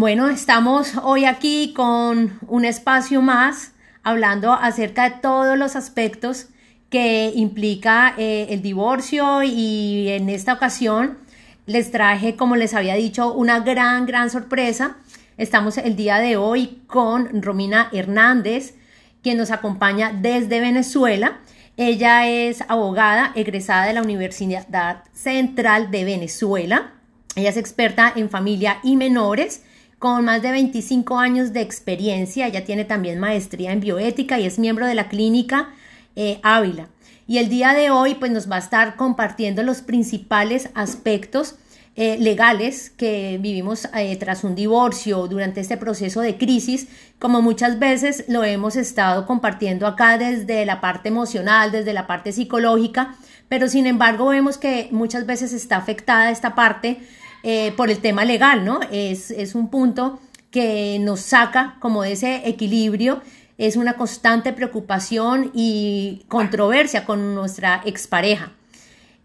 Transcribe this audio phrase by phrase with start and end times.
[0.00, 3.72] Bueno, estamos hoy aquí con un espacio más
[4.04, 6.46] hablando acerca de todos los aspectos
[6.88, 11.18] que implica eh, el divorcio y en esta ocasión
[11.66, 14.98] les traje, como les había dicho, una gran, gran sorpresa.
[15.36, 18.76] Estamos el día de hoy con Romina Hernández,
[19.24, 21.40] quien nos acompaña desde Venezuela.
[21.76, 26.92] Ella es abogada egresada de la Universidad Central de Venezuela.
[27.34, 29.64] Ella es experta en familia y menores
[29.98, 32.46] con más de 25 años de experiencia.
[32.46, 35.70] Ella tiene también maestría en bioética y es miembro de la clínica
[36.16, 36.88] eh, Ávila.
[37.26, 41.56] Y el día de hoy pues nos va a estar compartiendo los principales aspectos
[42.00, 46.86] eh, legales que vivimos eh, tras un divorcio durante este proceso de crisis,
[47.18, 52.30] como muchas veces lo hemos estado compartiendo acá desde la parte emocional, desde la parte
[52.30, 53.16] psicológica,
[53.48, 57.00] pero sin embargo vemos que muchas veces está afectada esta parte
[57.42, 58.80] eh, por el tema legal, ¿no?
[58.90, 60.20] Es, es un punto
[60.50, 63.22] que nos saca como de ese equilibrio,
[63.58, 68.52] es una constante preocupación y controversia con nuestra expareja.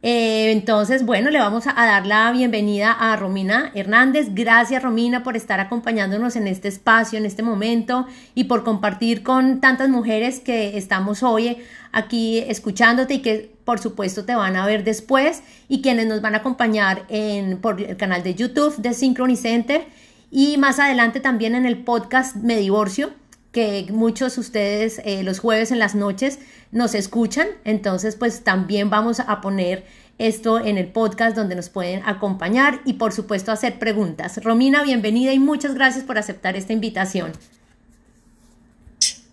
[0.06, 4.28] Eh, entonces, bueno, le vamos a dar la bienvenida a Romina Hernández.
[4.34, 9.62] Gracias, Romina, por estar acompañándonos en este espacio, en este momento y por compartir con
[9.62, 11.58] tantas mujeres que estamos hoy
[11.94, 16.36] aquí escuchándote y que por supuesto te van a ver después y quienes nos van
[16.36, 19.86] a acompañar en, por el canal de YouTube de Synchrony Center
[20.30, 23.23] y más adelante también en el podcast Me Divorcio
[23.54, 26.40] que muchos de ustedes eh, los jueves en las noches
[26.72, 27.48] nos escuchan.
[27.64, 29.86] Entonces, pues también vamos a poner
[30.18, 34.44] esto en el podcast donde nos pueden acompañar y por supuesto hacer preguntas.
[34.44, 37.32] Romina, bienvenida y muchas gracias por aceptar esta invitación.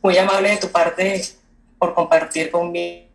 [0.03, 1.23] Muy amable de tu parte
[1.79, 3.07] por compartir conmigo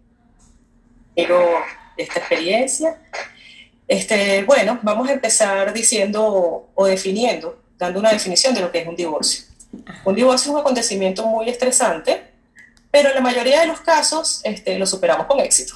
[1.98, 3.00] esta experiencia.
[3.88, 8.88] Este, bueno, vamos a empezar diciendo o definiendo, dando una definición de lo que es
[8.88, 9.55] un divorcio.
[10.04, 12.32] Un divorcio es un acontecimiento muy estresante,
[12.92, 15.76] pero en la mayoría de los casos este, lo superamos con éxito.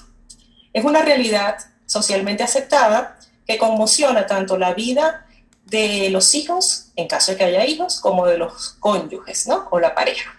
[0.71, 5.25] Es una realidad socialmente aceptada que conmociona tanto la vida
[5.65, 9.67] de los hijos, en caso de que haya hijos, como de los cónyuges, ¿no?
[9.71, 10.35] O la pareja,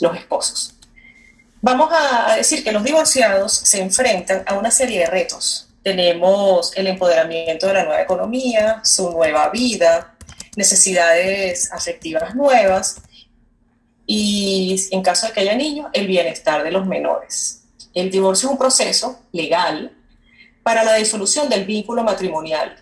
[0.00, 0.74] los esposos.
[1.60, 5.68] Vamos a decir que los divorciados se enfrentan a una serie de retos.
[5.82, 10.14] Tenemos el empoderamiento de la nueva economía, su nueva vida,
[10.58, 13.00] necesidades afectivas nuevas
[14.06, 17.62] y, en caso de que haya niños, el bienestar de los menores.
[17.94, 19.96] El divorcio es un proceso legal
[20.64, 22.76] para la disolución del vínculo matrimonial.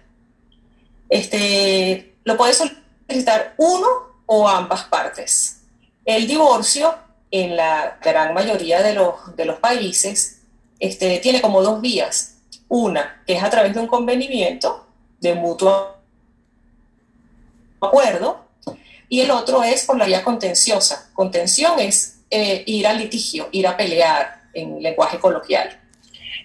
[1.11, 3.87] Este, lo puede solicitar uno
[4.25, 5.61] o ambas partes.
[6.07, 6.95] El divorcio,
[7.31, 10.41] en la gran mayoría de los, de los países,
[10.81, 12.39] este, tiene como dos vías.
[12.69, 14.87] Una, que es a través de un convenimiento
[15.21, 15.96] de mutuo
[17.81, 18.47] acuerdo,
[19.09, 21.11] y el otro es por la vía contenciosa.
[21.13, 25.81] Contención es eh, ir al litigio, ir a pelear en lenguaje coloquial.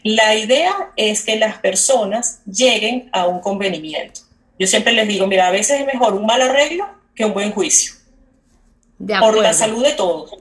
[0.03, 4.21] La idea es que las personas lleguen a un convenimiento.
[4.57, 7.51] Yo siempre les digo, mira, a veces es mejor un mal arreglo que un buen
[7.51, 7.93] juicio.
[9.19, 10.35] por la salud de todos.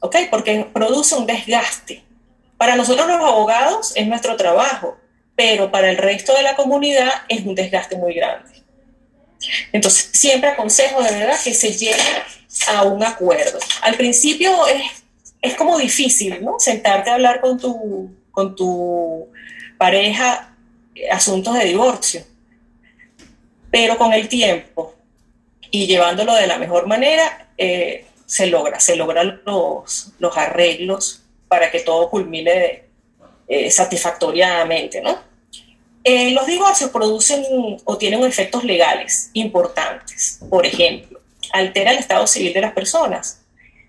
[0.00, 0.16] ¿Ok?
[0.30, 2.02] Porque produce un desgaste.
[2.56, 4.96] Para nosotros los abogados es nuestro trabajo,
[5.36, 8.59] pero para el resto de la comunidad es un desgaste muy grande.
[9.72, 12.00] Entonces, siempre aconsejo de verdad que se llegue
[12.68, 13.58] a un acuerdo.
[13.82, 14.82] Al principio es,
[15.40, 16.58] es como difícil, ¿no?
[16.58, 19.28] Sentarte a hablar con tu, con tu
[19.78, 20.54] pareja
[21.10, 22.22] asuntos de divorcio.
[23.70, 24.94] Pero con el tiempo
[25.70, 31.70] y llevándolo de la mejor manera, eh, se logra, se logran los, los arreglos para
[31.70, 32.84] que todo culmine
[33.48, 35.29] eh, satisfactoriamente, ¿no?
[36.02, 37.44] Eh, los divorcios producen
[37.84, 40.40] o tienen efectos legales importantes.
[40.48, 41.20] Por ejemplo,
[41.52, 43.40] altera el estado civil de las personas.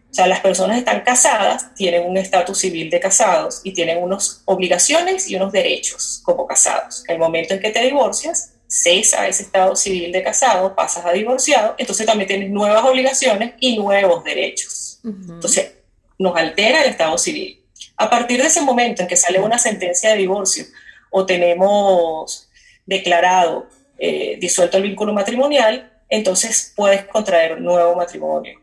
[0.10, 4.42] O sea, las personas están casadas, tienen un estatus civil de casados y tienen unas
[4.44, 7.06] obligaciones y unos derechos como casados.
[7.08, 11.76] El momento en que te divorcias, cesa ese estado civil de casado, pasas a divorciado,
[11.78, 15.00] entonces también tienes nuevas obligaciones y nuevos derechos.
[15.04, 15.72] Entonces,
[16.20, 17.64] nos altera el estado civil.
[17.96, 20.66] A partir de ese momento en que sale una sentencia de divorcio
[21.12, 22.50] o tenemos
[22.88, 23.68] declarado
[24.00, 28.60] eh, disuelto el vínculo matrimonial, entonces puedes contraer un nuevo matrimonio,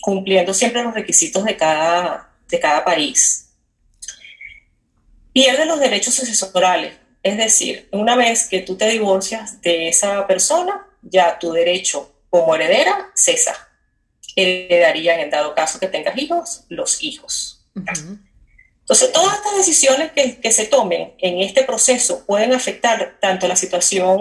[0.00, 3.52] cumpliendo siempre los requisitos de cada, de cada país.
[5.32, 10.86] Pierdes los derechos sucesorales, es decir, una vez que tú te divorcias de esa persona,
[11.02, 13.54] ya tu derecho como heredera cesa.
[14.36, 17.64] Heredarían, en dado caso que tengas hijos, los hijos.
[18.84, 24.18] Entonces, todas estas decisiones que, se tomen en este proceso pueden afectar tanto la situación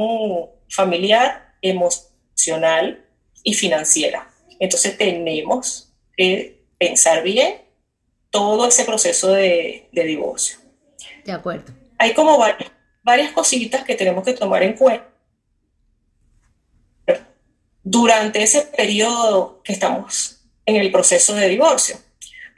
[0.69, 3.03] familiar, emocional,
[3.43, 4.31] y financiera.
[4.59, 7.61] Entonces tenemos que pensar bien
[8.29, 10.57] todo ese proceso de, divorcio.
[11.25, 11.73] De acuerdo.
[11.97, 12.71] Hay como varias,
[13.03, 15.09] varias cositas que tenemos que tomar en cuenta
[17.85, 21.97] durante ese periodo que estamos en el proceso de divorcio.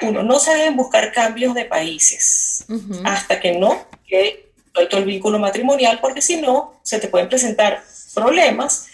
[0.01, 2.65] Uno, no se deben buscar cambios de países
[3.03, 7.83] hasta que no quede todo el vínculo matrimonial, porque si no, se te pueden presentar
[8.13, 8.87] problemas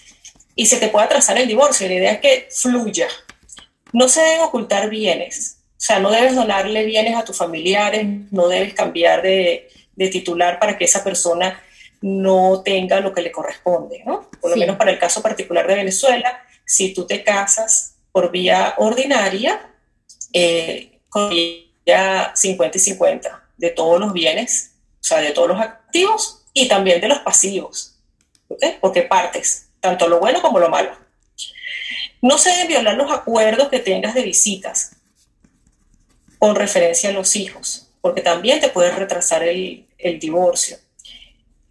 [0.56, 1.88] y se te puede atrasar el divorcio.
[1.88, 3.08] La idea es que fluya.
[3.94, 5.58] No se deben ocultar bienes.
[5.72, 9.68] O sea, no debes donarle bienes a tus familiares, no debes cambiar de,
[10.12, 11.62] titular para que esa persona
[12.02, 14.30] no tenga lo que le corresponde, ¿no?
[14.40, 18.74] Por lo menos para el caso particular de Venezuela, si tú te casas por vía
[18.78, 19.70] ordinaria,
[20.34, 21.30] eh, con
[21.86, 24.72] ya 50 y 50 de todos los bienes,
[25.02, 27.98] o sea, de todos los activos y también de los pasivos.
[28.80, 30.92] Porque partes, tanto lo bueno como lo malo.
[32.22, 34.96] No se deben violar los acuerdos que tengas de visitas
[36.40, 40.78] con referencia a los hijos, porque también te puede retrasar el, el divorcio.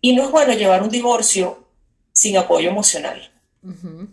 [0.03, 1.67] Y no es bueno llevar un divorcio
[2.13, 3.31] sin apoyo emocional.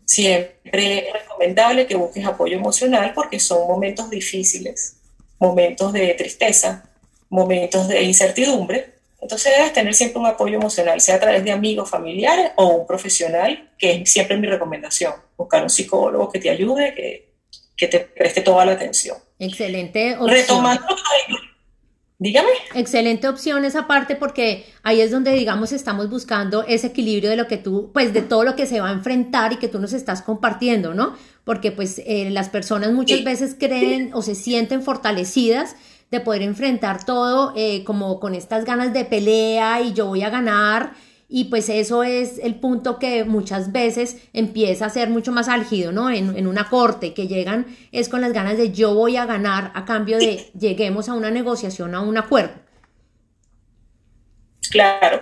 [0.06, 4.97] Siempre es recomendable que busques apoyo emocional porque son momentos difíciles,
[5.40, 6.90] momentos de tristeza,
[7.30, 8.96] momentos de incertidumbre.
[9.22, 12.88] Entonces debes tener siempre un apoyo emocional, sea a través de amigos, familiares o un
[12.88, 15.14] profesional, que es siempre mi recomendación.
[15.36, 17.34] Buscar un psicólogo que te ayude, que,
[17.76, 19.18] que te preste toda la atención.
[19.40, 20.14] Excelente.
[20.14, 20.30] Opción.
[20.30, 20.86] Retomando
[22.20, 22.50] Dígame.
[22.74, 27.48] Excelente opción esa parte porque ahí es donde, digamos, estamos buscando ese equilibrio de lo
[27.48, 29.94] que tú, pues de todo lo que se va a enfrentar y que tú nos
[29.94, 31.16] estás compartiendo, ¿no?
[31.44, 35.76] Porque pues eh, las personas muchas veces creen o se sienten fortalecidas
[36.10, 40.32] de poder enfrentar todo eh, como con estas ganas de pelea y yo voy a
[40.32, 40.94] ganar
[41.30, 45.92] y pues eso es el punto que muchas veces empieza a ser mucho más álgido,
[45.92, 46.10] ¿no?
[46.10, 49.84] En, una corte, que llegan es con las ganas de yo voy a ganar a
[49.84, 52.54] cambio de lleguemos a una negociación, a un acuerdo.
[54.72, 55.22] Claro.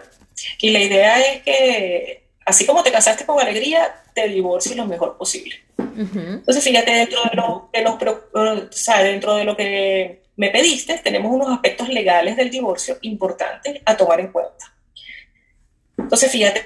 [0.60, 5.18] Y la idea es que, así como te casaste con alegría, te divorcies lo mejor
[5.18, 5.56] posible.
[5.78, 7.96] Entonces, fíjate, dentro de, lo, de los,
[8.34, 13.82] o sea, dentro de lo que me pediste, tenemos unos aspectos legales del divorcio importantes
[13.86, 14.75] a tomar en cuenta.
[16.06, 16.64] Entonces, fíjate,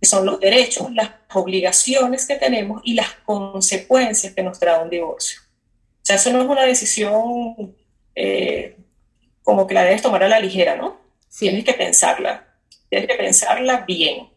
[0.00, 5.40] son los derechos, las obligaciones que tenemos y las consecuencias que nos trae un divorcio.
[5.42, 7.76] O sea, eso no es una decisión
[8.14, 8.76] eh,
[9.42, 11.00] como que la debes tomar a la ligera, ¿no?
[11.36, 12.46] Tienes que pensarla,
[12.88, 14.28] tienes que pensarla bien.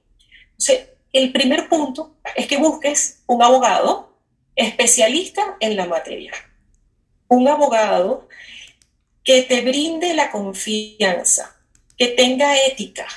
[0.53, 4.17] Entonces, el primer punto es que busques un abogado
[4.55, 6.31] especialista en la materia.
[7.27, 8.27] Un abogado
[9.23, 11.60] que te brinde la confianza,
[11.97, 13.07] que tenga ética.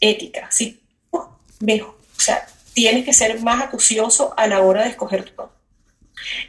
[0.00, 0.50] Ética.
[0.50, 0.82] Si,
[1.60, 5.34] mejor, o sea, tienes que ser más acucioso a la hora de escoger tu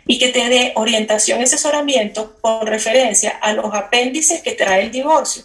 [0.05, 4.91] y que te dé orientación y asesoramiento con referencia a los apéndices que trae el
[4.91, 5.43] divorcio.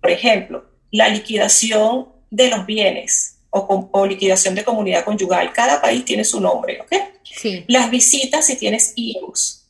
[0.00, 5.52] Por ejemplo, la liquidación de los bienes o, o liquidación de comunidad conyugal.
[5.52, 6.92] Cada país tiene su nombre, ¿ok?
[7.22, 7.64] Sí.
[7.68, 9.66] Las visitas si tienes hijos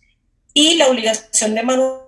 [0.52, 2.05] y la obligación de manutención,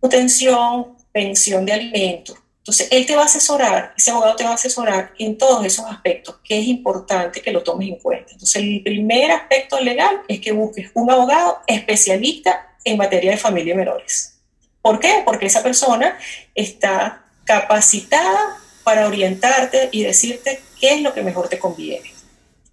[0.00, 2.36] pensión de alimentos.
[2.68, 5.86] Entonces, él te va a asesorar, ese abogado te va a asesorar en todos esos
[5.86, 8.32] aspectos, que es importante que lo tomes en cuenta.
[8.32, 13.72] Entonces, el primer aspecto legal es que busques un abogado especialista en materia de familia
[13.72, 14.38] y menores.
[14.82, 15.22] ¿Por qué?
[15.24, 16.18] Porque esa persona
[16.54, 22.12] está capacitada para orientarte y decirte qué es lo que mejor te conviene.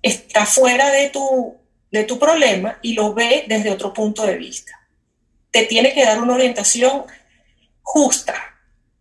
[0.02, 1.56] Está fuera de tu,
[1.92, 4.78] de tu problema y lo ve desde otro punto de vista.
[5.56, 7.06] Te tiene que dar una orientación
[7.82, 8.34] justa.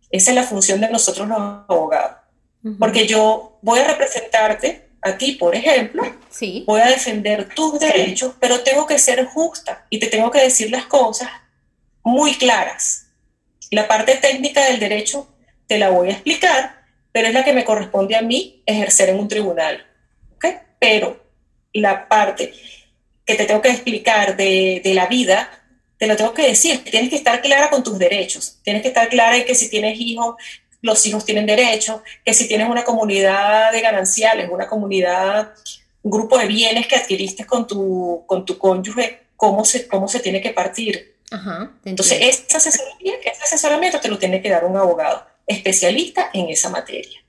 [0.09, 2.15] Esa es la función de nosotros los abogados.
[2.79, 6.63] Porque yo voy a representarte a ti, por ejemplo, sí.
[6.65, 10.71] voy a defender tus derechos, pero tengo que ser justa y te tengo que decir
[10.71, 11.27] las cosas
[12.03, 13.07] muy claras.
[13.69, 15.27] La parte técnica del derecho
[15.67, 19.19] te la voy a explicar, pero es la que me corresponde a mí ejercer en
[19.19, 19.85] un tribunal.
[20.37, 20.59] ¿okay?
[20.79, 21.21] Pero
[21.73, 22.53] la parte
[23.25, 25.64] que te tengo que explicar de, de la vida,
[25.97, 29.07] te lo tengo que decir, tienes que estar clara con tus derechos, tienes que estar
[29.09, 30.35] clara en que si tienes hijos,
[30.81, 35.53] los hijos tienen derechos, que si tienes una comunidad de gananciales, una comunidad,
[36.03, 40.19] un grupo de bienes que adquiriste con tu, con tu cónyuge, cómo se, cómo se
[40.19, 41.15] tiene que partir.
[41.83, 46.69] Entonces, ese asesoramiento, ese asesoramiento te lo tiene que dar un abogado especialista en esa
[46.69, 47.19] materia.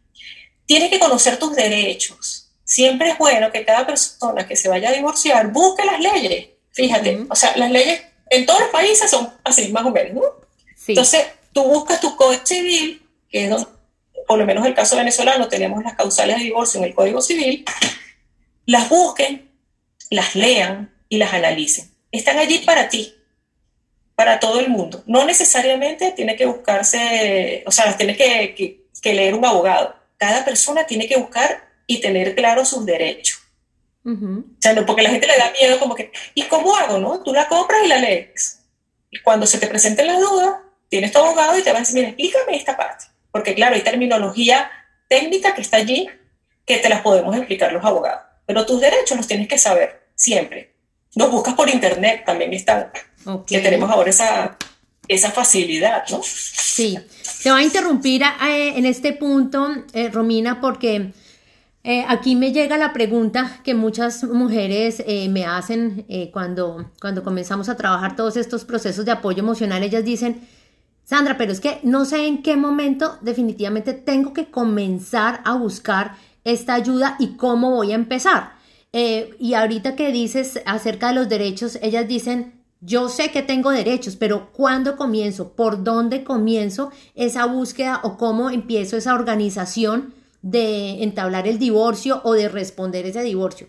[0.66, 2.50] Tienes que conocer tus derechos.
[2.64, 6.48] Siempre es bueno que cada persona que se vaya a divorciar busque las leyes.
[6.72, 10.22] Fíjate, o sea, las leyes en todos los países son así, más o menos, ¿no?
[10.88, 13.76] Entonces, tú buscas tu código civil, que es donde
[14.26, 17.64] por lo menos el caso venezolano, tenemos las causales de divorcio en el Código Civil,
[18.66, 19.50] las busquen,
[20.10, 21.90] las lean y las analicen.
[22.10, 23.14] Están allí para ti,
[24.14, 25.02] para todo el mundo.
[25.06, 29.94] No necesariamente tiene que buscarse, o sea, tiene que, leer un abogado.
[30.16, 33.38] Cada persona tiene que buscar y tener claro sus derechos.
[34.06, 36.98] O sea, no, porque la gente le da miedo como que, ¿y cómo hago?
[36.98, 37.20] no?
[37.22, 38.60] Tú la compras y la lees.
[39.10, 40.54] Y cuando se te presenten las dudas,
[40.88, 43.06] tienes tu abogado y te va a decir, mira, explícame esta parte.
[43.32, 44.70] Porque claro, hay terminología
[45.08, 46.08] técnica que está allí
[46.64, 48.22] que te las podemos explicar los abogados.
[48.46, 50.74] Pero tus derechos los tienes que saber siempre.
[51.14, 52.90] Los buscas por internet, también están.
[53.46, 54.56] Que tenemos ahora esa,
[55.08, 56.20] esa facilidad, ¿no?
[56.22, 56.98] Sí.
[57.42, 61.12] Te voy a interrumpir eh, en este punto, eh, Romina, porque
[61.86, 67.76] eh, aquí me llega la pregunta que muchas mujeres me hacen cuando, cuando comenzamos a
[67.76, 69.82] trabajar todos estos procesos de apoyo emocional.
[69.82, 70.40] Ellas dicen,
[71.04, 76.16] Sandra, pero es que no sé en qué momento definitivamente tengo que comenzar a buscar
[76.42, 78.56] esta ayuda y cómo voy a empezar.
[78.92, 84.16] y ahorita que dices acerca de los derechos, ellas dicen, yo sé que tengo derechos,
[84.16, 85.52] pero ¿cuándo comienzo?
[85.52, 90.14] ¿Por dónde comienzo esa búsqueda o cómo empiezo esa organización
[90.46, 93.66] de entablar el divorcio o de responder ese divorcio?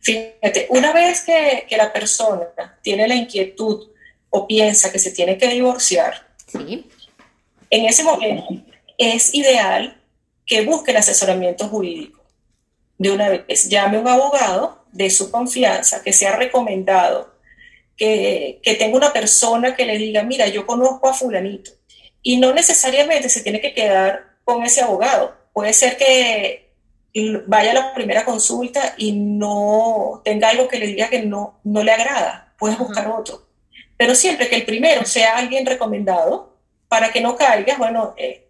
[0.00, 2.48] Fíjate, una vez que, la persona
[2.82, 3.88] tiene la inquietud
[4.28, 6.86] o piensa que se tiene que divorciar, ¿Sí?
[7.70, 8.46] en ese momento
[8.98, 10.02] es ideal
[10.44, 12.22] que busque el asesoramiento jurídico.
[12.98, 17.34] De una vez, llame a un abogado de su confianza, que sea recomendado,
[17.96, 21.70] que, que tenga una persona que le diga, mira, yo conozco a fulanito.
[22.20, 25.34] Y no necesariamente se tiene que quedar con ese abogado.
[25.52, 26.72] Puede ser que
[27.46, 31.82] vaya a la primera consulta y no tenga algo que le diga que no, no
[31.82, 32.54] le agrada.
[32.58, 33.46] Puedes buscar otro.
[33.96, 36.54] Pero siempre que el primero sea alguien recomendado,
[36.88, 38.48] para que no caigas, bueno, eh,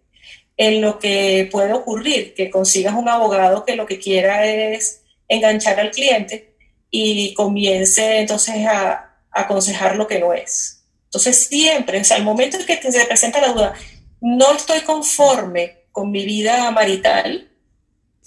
[0.57, 5.79] en lo que puede ocurrir, que consigas un abogado que lo que quiera es enganchar
[5.79, 6.55] al cliente
[6.89, 10.85] y comience entonces a, aconsejar lo que no es.
[11.05, 13.73] Entonces siempre, o sea, al momento en que se presenta la duda,
[14.21, 17.49] no estoy conforme con mi vida marital,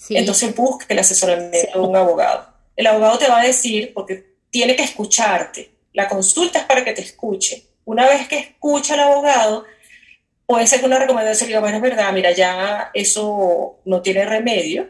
[0.09, 2.51] entonces busque el asesoramiento de un abogado.
[2.75, 6.93] El abogado te va a decir, porque tiene que escucharte, la consulta es para que
[6.93, 7.67] te escuche.
[7.85, 9.65] Una vez que escucha al abogado,
[10.47, 14.89] puede ser una recomendación diga, bueno, es verdad, mira, ya eso no tiene remedio,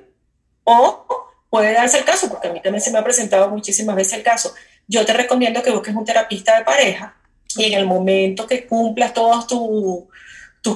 [0.63, 1.05] o
[1.49, 4.23] puede darse el caso, porque a mí también se me ha presentado muchísimas veces el
[4.23, 4.53] caso.
[4.87, 7.17] Yo te recomiendo que busques un terapista de pareja
[7.57, 10.07] y en el momento que cumplas todas tus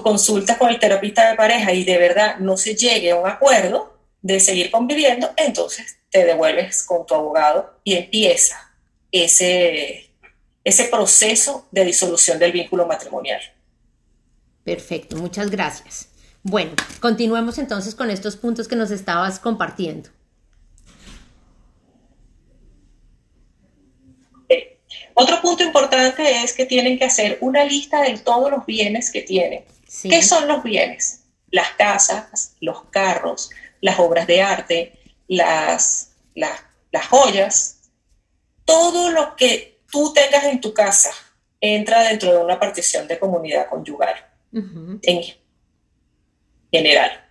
[0.02, 3.98] consultas con el terapista de pareja y de verdad no se llegue a un acuerdo
[4.22, 8.74] de seguir conviviendo, entonces te devuelves con tu abogado y empieza
[9.12, 10.12] ese,
[10.64, 13.42] ese proceso de disolución del vínculo matrimonial.
[14.64, 16.08] Perfecto, muchas gracias.
[16.42, 20.10] Bueno, continuemos entonces con estos puntos que nos estabas compartiendo.
[25.14, 29.22] Otro punto importante es que tienen que hacer una lista de todos los bienes que
[29.22, 29.66] tienen.
[30.02, 31.24] ¿Qué son los bienes?
[31.52, 33.52] Las casas, los carros,
[33.82, 34.94] las obras de arte,
[35.28, 36.60] las, las,
[37.10, 37.82] joyas,
[38.66, 41.12] todo lo que tú tengas en tu casa
[41.62, 44.16] entra dentro de una partición de comunidad conyugal
[44.52, 45.24] en
[46.72, 47.26] general.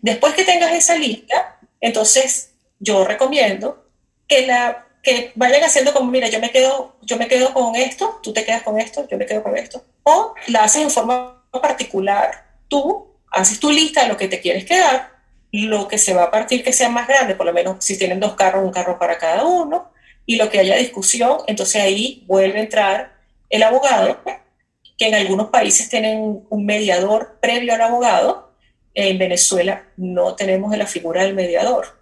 [0.00, 3.86] Después que tengas esa lista, entonces yo recomiendo
[4.26, 8.20] que la que vayan haciendo como, mira, yo me quedo, yo me quedo con esto,
[8.22, 9.84] tú te quedas con esto, yo me quedo con esto.
[10.02, 12.46] O la haces en forma particular.
[12.68, 15.10] Tú haces tu lista de lo que te quieres quedar,
[15.52, 18.20] lo que se va a partir que sea más grande, por lo menos si tienen
[18.20, 19.90] dos carros, un carro para cada uno,
[20.26, 23.12] y lo que haya discusión, entonces ahí vuelve a entrar
[23.48, 24.20] el abogado,
[24.96, 28.52] que en algunos países tienen un mediador previo al abogado,
[28.94, 31.98] en Venezuela no tenemos la figura del mediador.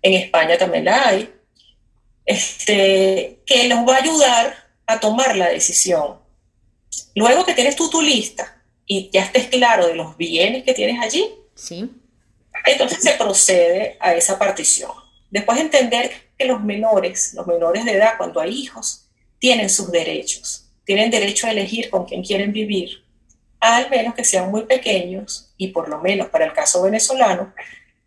[0.00, 1.33] En España también la hay,
[2.24, 4.54] este, que nos va a ayudar
[4.86, 6.18] a tomar la decisión.
[7.14, 11.00] Luego que tienes tú tu lista y ya estés claro de los bienes que tienes
[11.00, 11.90] allí, sí.
[12.66, 14.90] entonces se procede a esa partición.
[15.30, 19.06] Después entender que los menores, los menores de edad, cuando hay hijos,
[19.38, 23.04] tienen sus derechos, tienen derecho a elegir con quién quieren vivir,
[23.60, 27.54] al menos que sean muy pequeños y por lo menos para el caso venezolano,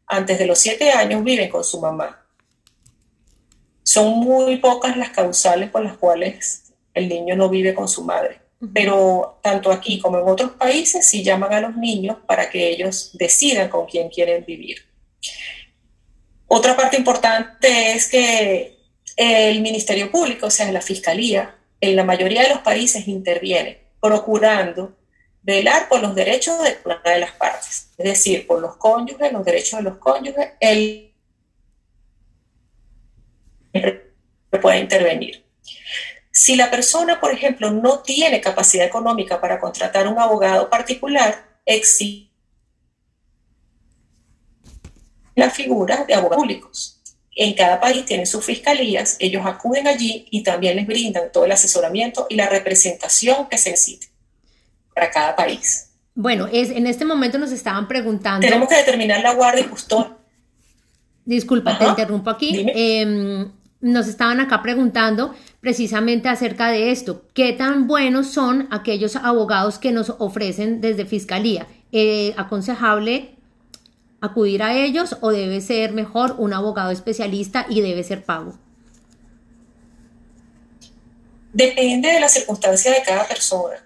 [0.05, 2.26] antes de los siete años viven con su mamá
[3.87, 8.41] son muy pocas las causales por las cuales el niño no vive con su madre.
[8.73, 13.11] Pero tanto aquí como en otros países sí llaman a los niños para que ellos
[13.13, 14.79] decidan con quién quieren vivir.
[16.47, 18.77] Otra parte importante es que
[19.15, 24.97] el Ministerio Público, o sea, la Fiscalía, en la mayoría de los países interviene procurando
[25.43, 29.45] velar por los derechos de una de las partes, es decir, por los cónyuges, los
[29.45, 31.06] derechos de los cónyuges, él
[34.61, 35.43] puede intervenir.
[36.31, 42.27] Si la persona, por ejemplo, no tiene capacidad económica para contratar un abogado particular, existe
[45.35, 47.01] la figura de abogados públicos.
[47.35, 51.51] En cada país tienen sus fiscalías, ellos acuden allí y también les brindan todo el
[51.51, 54.07] asesoramiento y la representación que se necesite
[54.95, 55.91] para cada país.
[56.15, 58.45] Bueno, es, en este momento nos estaban preguntando.
[58.45, 60.17] Tenemos que determinar la guardia y custodia.
[61.23, 62.65] Disculpa, te interrumpo aquí.
[62.73, 67.25] Em, nos estaban acá preguntando precisamente acerca de esto.
[67.33, 71.67] ¿Qué tan buenos son aquellos abogados que nos ofrecen desde Fiscalía?
[71.91, 73.35] Eh, ¿Aconsejable
[74.19, 78.57] acudir a ellos o debe ser mejor un abogado especialista y debe ser pago?
[81.53, 83.77] Depende de la circunstancia de cada persona.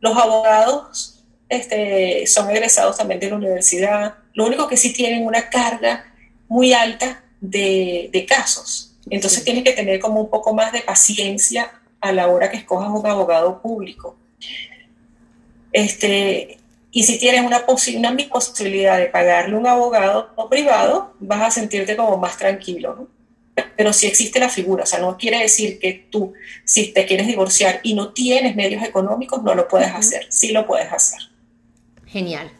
[0.00, 1.14] Los abogados
[1.48, 4.14] este, son egresados también de la universidad.
[4.34, 6.04] Lo único que sí tienen una carga
[6.48, 8.83] muy alta de, casos.
[9.10, 12.90] Entonces tienes que tener como un poco más de paciencia a la hora que escojas
[12.90, 14.16] un abogado público.
[15.72, 16.58] Este,
[16.90, 17.64] y si tienes una,
[17.96, 23.14] una posibilidad de pagarle un abogado privado, vas a sentirte como más tranquilo, ¿no?
[23.76, 26.32] Pero si existe la figura, o sea, no quiere decir que tú,
[26.64, 30.66] si te quieres divorciar y no tienes medios económicos, no lo puedes hacer, sí lo
[30.66, 31.20] puedes hacer.
[32.06, 32.50] Genial.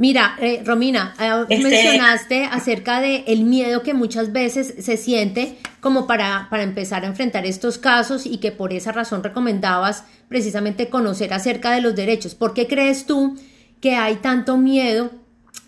[0.00, 5.58] Mira, eh, Romina, eh, este mencionaste acerca de el miedo que muchas veces se siente
[5.80, 10.88] como para, para empezar a enfrentar estos casos y que por esa razón recomendabas precisamente
[10.88, 12.34] conocer acerca de los derechos.
[12.34, 13.38] ¿Por qué crees tú
[13.82, 15.10] que hay tanto miedo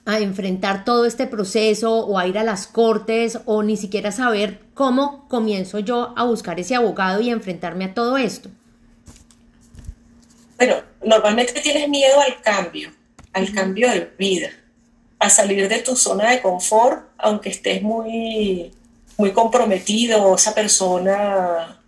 [0.06, 4.60] a enfrentar todo este proceso o a ir a las cortes o ni siquiera saber
[4.72, 8.48] cómo comienzo yo a buscar ese abogado y a enfrentarme a todo esto?
[10.56, 13.01] Bueno, normalmente tienes miedo al cambio
[13.32, 14.50] al cambio de vida,
[15.18, 18.72] a salir de tu zona de confort, aunque estés muy,
[19.16, 21.78] muy comprometido o esa persona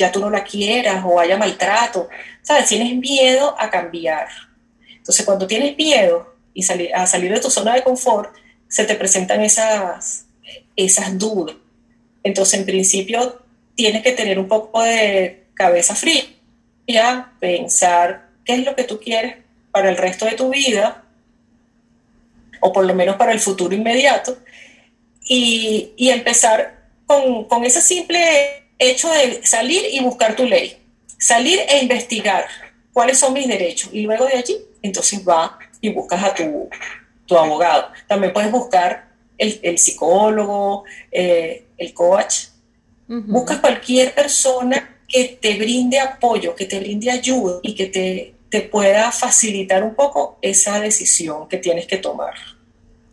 [0.00, 2.08] ya tú no la quieras o haya maltrato,
[2.40, 2.66] ¿sabes?
[2.66, 4.28] Tienes miedo a cambiar.
[4.96, 8.34] Entonces, cuando tienes miedo y a salir de tu zona de confort,
[8.66, 10.24] se te presentan esas,
[10.74, 11.54] esas dudas.
[12.22, 13.42] Entonces, en principio,
[13.74, 19.36] tienes que tener un poco de cabeza fría, pensar qué es lo que tú quieres
[19.70, 21.04] para el resto de tu vida,
[22.60, 24.38] o por lo menos para el futuro inmediato,
[25.22, 30.76] y, empezar con, con, ese simple hecho de salir y buscar tu ley,
[31.18, 32.46] salir e investigar
[32.92, 36.68] cuáles son mis derechos, y luego de allí, entonces va y buscas a tu,
[37.26, 37.88] tu abogado.
[38.06, 42.46] También puedes buscar el, psicólogo, eh, el coach,
[43.06, 48.60] buscas cualquier persona que te brinde apoyo, que te brinde ayuda y que te te
[48.62, 52.34] pueda facilitar un poco esa decisión que tienes que tomar.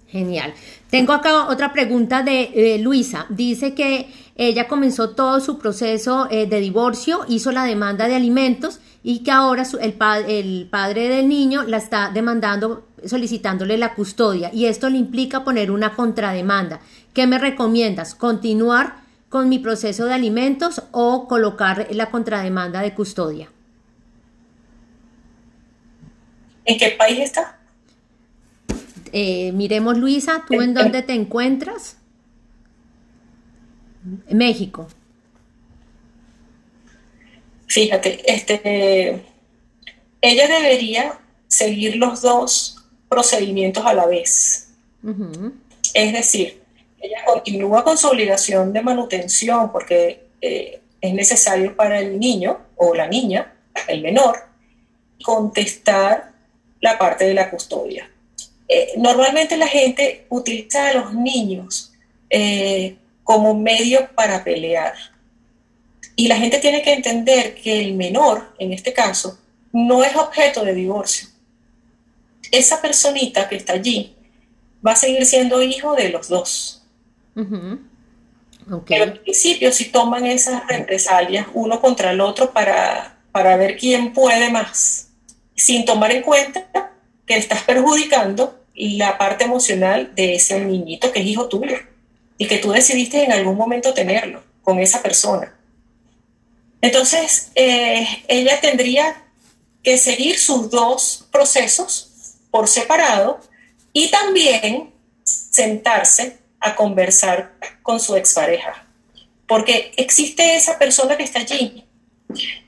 [0.07, 0.53] Genial.
[0.89, 3.27] Tengo acá otra pregunta de eh, Luisa.
[3.29, 8.79] Dice que ella comenzó todo su proceso eh, de divorcio, hizo la demanda de alimentos
[9.03, 9.95] y que ahora el,
[10.27, 14.49] el padre del niño la está demandando, solicitándole la custodia.
[14.53, 16.79] Y esto le implica poner una contrademanda.
[17.13, 18.15] ¿Qué me recomiendas?
[18.15, 23.49] ¿Continuar con mi proceso de alimentos o colocar la contrademanda de custodia?
[26.67, 27.57] ¿En qué país está?
[29.13, 31.95] Eh, miremos, Luisa, ¿tú en dónde te encuentras?
[34.29, 34.87] México.
[37.67, 39.23] Fíjate, este,
[40.21, 44.69] ella debería seguir los dos procedimientos a la vez.
[45.93, 46.61] Es decir,
[46.99, 52.93] ella continúa con su obligación de manutención porque eh, es necesario para el niño o
[52.93, 53.53] la niña,
[53.87, 54.37] el menor,
[55.23, 56.36] contestar
[56.81, 58.09] la parte de la custodia.
[58.67, 61.93] Eh, normalmente la gente utiliza a los niños
[62.29, 64.93] eh, como medio para pelear.
[66.15, 69.37] Y la gente tiene que entender que el menor, en este caso,
[69.71, 71.29] no es objeto de divorcio.
[72.51, 74.15] Esa personita que está allí
[74.85, 76.83] va a seguir siendo hijo de los dos.
[78.85, 84.11] Pero al principio si toman esas represalias uno contra el otro para, para ver quién
[84.11, 85.06] puede más
[85.57, 86.93] sin tomar en cuenta
[87.25, 91.77] que estás perjudicando la parte emocional de ese niñito que es hijo tuyo
[92.37, 95.53] y que tú decidiste en algún momento tenerlo con esa persona.
[96.79, 99.23] Entonces, eh, ella tendría
[99.83, 103.41] que seguir sus dos procesos por separado
[103.91, 104.93] y también
[105.23, 108.85] sentarse a conversar con su expareja.
[109.47, 111.87] Porque existe esa persona que está allí,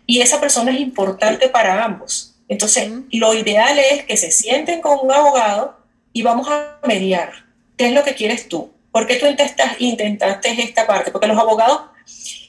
[0.06, 2.29] y esa persona es importante para ambos.
[2.50, 5.78] Entonces, lo ideal es que se sienten con un abogado
[6.12, 7.46] y vamos a mediar.
[7.78, 8.72] ¿Qué es lo que quieres tú?
[8.92, 9.28] ¿Por qué tú
[9.78, 11.12] intentaste esta parte?
[11.12, 11.82] Porque los abogados,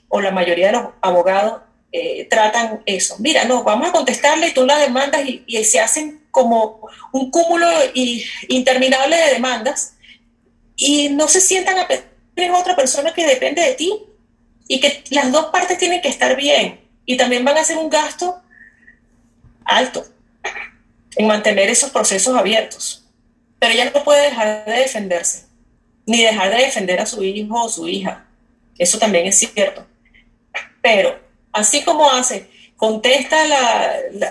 [0.09, 1.61] o la mayoría de los abogados,
[1.93, 3.17] eh, tratan eso.
[3.19, 7.69] Mira, no, vamos a contestarle y tú la demandas y, se hacen como un cúmulo
[8.49, 9.97] interminable de demandas
[10.77, 13.93] y no se sientan a pedir a otra persona que depende de ti
[14.67, 17.91] y que las dos partes tienen que estar bien y también van a hacer un
[17.91, 18.41] gasto
[19.71, 20.05] alto
[21.17, 23.05] en mantener esos procesos abiertos.
[23.59, 25.47] Pero ella no puede dejar de defenderse,
[26.07, 28.27] ni dejar de defender a su hijo o su hija.
[28.79, 29.87] Eso también es cierto.
[30.81, 31.19] Pero
[31.53, 33.37] así como hace, contesta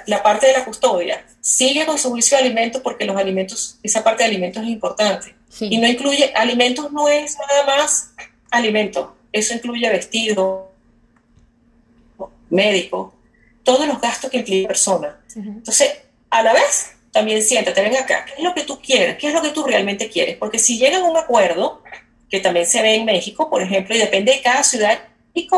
[0.07, 4.03] la, parte de la custodia, sigue con su juicio de alimentos porque los alimentos, esa
[4.03, 5.35] parte de alimentos es importante.
[5.59, 8.13] Y no incluye, alimentos no es nada más
[8.49, 10.71] alimentos, eso incluye vestido,
[12.49, 13.13] médico,
[13.69, 15.19] todos los gastos que implica la persona.
[15.35, 15.91] Entonces,
[16.31, 19.15] a la vez, también siéntate, ven acá, ¿qué es lo que tú quieres?
[19.17, 20.37] ¿Qué es lo que tú realmente quieres?
[20.37, 21.83] Porque si llegan a un acuerdo,
[22.31, 24.97] que también se ve en México, por ejemplo, y depende de cada ciudad,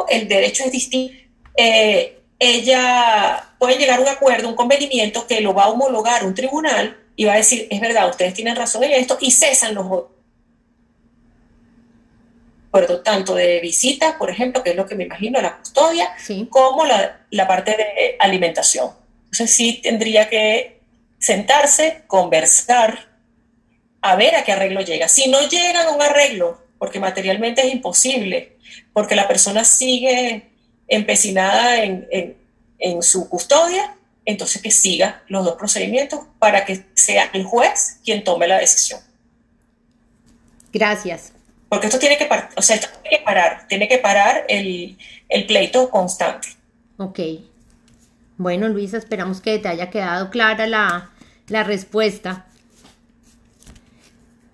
[0.10, 1.14] el derecho es distinto.
[1.56, 6.36] Eh, ella puede llegar a un acuerdo, un convenimiento que lo va a homologar un
[6.36, 9.86] tribunal y va a decir, es verdad, ustedes tienen razón en esto, y cesan los
[12.72, 16.10] acuerdos, tanto de visita, por ejemplo, que es lo que me imagino, la custodia,
[16.50, 18.92] como la, la parte de alimentación.
[19.26, 20.80] Entonces sí tendría que
[21.20, 23.10] sentarse, conversar,
[24.02, 25.08] a ver a qué arreglo llega.
[25.08, 28.58] Si no llegan a un arreglo, porque materialmente es imposible,
[28.94, 30.50] porque la persona sigue
[30.88, 32.08] empecinada en,
[33.02, 38.48] su custodia, entonces que siga los dos procedimientos para que sea el juez quien tome
[38.48, 39.00] la decisión.
[40.74, 41.34] Gracias.
[41.72, 44.98] Porque esto tiene que, o sea, tiene que parar, tiene que parar el,
[45.30, 46.50] el pleito constante.
[46.98, 47.20] Ok.
[48.36, 51.12] Bueno, Luisa, esperamos que te haya quedado clara la,
[51.48, 52.46] la respuesta.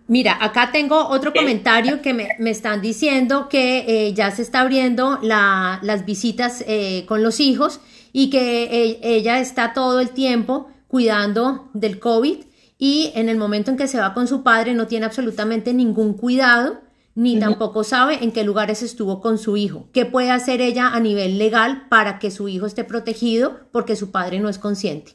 [0.05, 5.17] Mira, acá tengo otro comentario que me, están diciendo que eh, ya se está abriendo
[5.23, 7.79] las visitas eh, con los hijos
[8.13, 12.43] y que eh, ella está todo el tiempo cuidando del COVID
[12.77, 16.13] y en el momento en que se va con su padre no tiene absolutamente ningún
[16.13, 16.85] cuidado
[17.17, 19.89] ni tampoco sabe en qué lugares estuvo con su hijo.
[19.91, 24.11] ¿Qué puede hacer ella a nivel legal para que su hijo esté protegido porque su
[24.11, 25.13] padre no es consciente?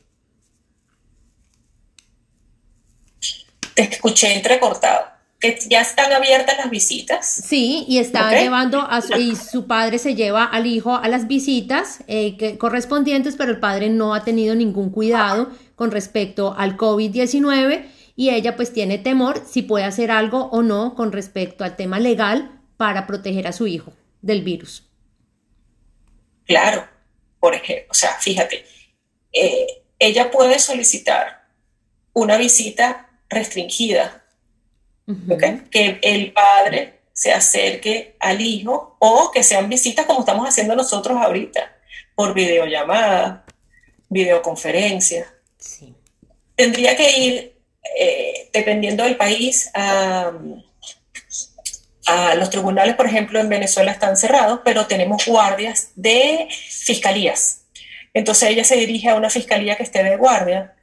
[3.74, 5.12] te escuché entrecortado.
[5.38, 7.26] Que ya están abiertas las visitas.
[7.26, 11.28] Sí, y está llevando a su, y su padre se lleva al hijo a las
[11.28, 17.86] visitas eh, correspondientes, pero el padre no ha tenido ningún cuidado con respecto al COVID-19
[18.16, 22.00] y ella pues tiene temor si puede hacer algo o no con respecto al tema
[22.00, 24.88] legal para proteger a su hijo del virus.
[26.44, 26.86] Claro,
[27.40, 28.64] por ejemplo, o sea, fíjate,
[29.32, 29.66] eh,
[29.98, 31.46] ella puede solicitar
[32.12, 34.18] una visita restringida.
[35.70, 41.16] Que el padre se acerque al hijo o que sean visitas como estamos haciendo nosotros
[41.18, 41.76] ahorita,
[42.14, 43.44] por videollamada,
[44.08, 45.26] videoconferencia.
[46.54, 47.51] Tendría que ir,
[47.98, 50.32] eh, dependiendo del país, a,
[52.06, 57.64] a los tribunales, por ejemplo, en Venezuela están cerrados, pero tenemos guardias de fiscalías.
[58.14, 60.74] Entonces ella se dirige a una fiscalía que esté de guardia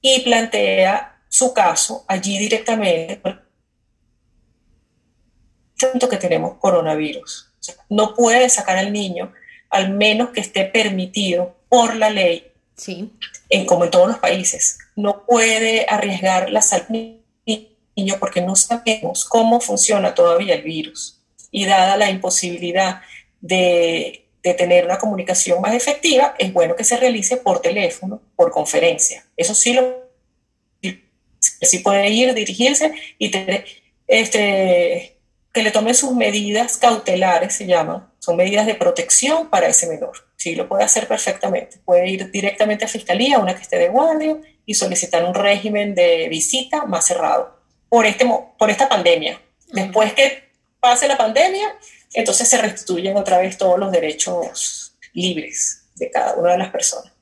[0.00, 3.20] y plantea su caso allí directamente
[6.10, 7.48] que tenemos coronavirus.
[7.88, 9.32] no puede sacar al niño
[9.70, 13.10] al menos que esté permitido por la ley, sí.
[13.52, 14.78] En, como en todos los países.
[14.96, 17.18] No puede arriesgar la salud
[17.94, 21.20] niño porque no sabemos cómo funciona todavía el virus.
[21.50, 23.02] Y dada la imposibilidad
[23.42, 28.50] de, de tener una comunicación más efectiva, es bueno que se realice por teléfono, por
[28.50, 29.26] conferencia.
[29.36, 30.02] Eso sí lo
[31.40, 33.30] sí puede ir, dirigirse y
[34.06, 35.16] este,
[35.52, 40.12] que le tome sus medidas cautelares, se llaman, son medidas de protección para ese menor.
[40.42, 41.78] Sí, lo puede hacer perfectamente.
[41.84, 46.26] Puede ir directamente a fiscalía, una que esté de guardia, y solicitar un régimen de
[46.28, 48.28] visita más cerrado por, este,
[48.58, 49.40] por esta pandemia.
[49.68, 50.50] Después que
[50.80, 51.78] pase la pandemia,
[52.12, 57.12] entonces se restituyen otra vez todos los derechos libres de cada una de las personas.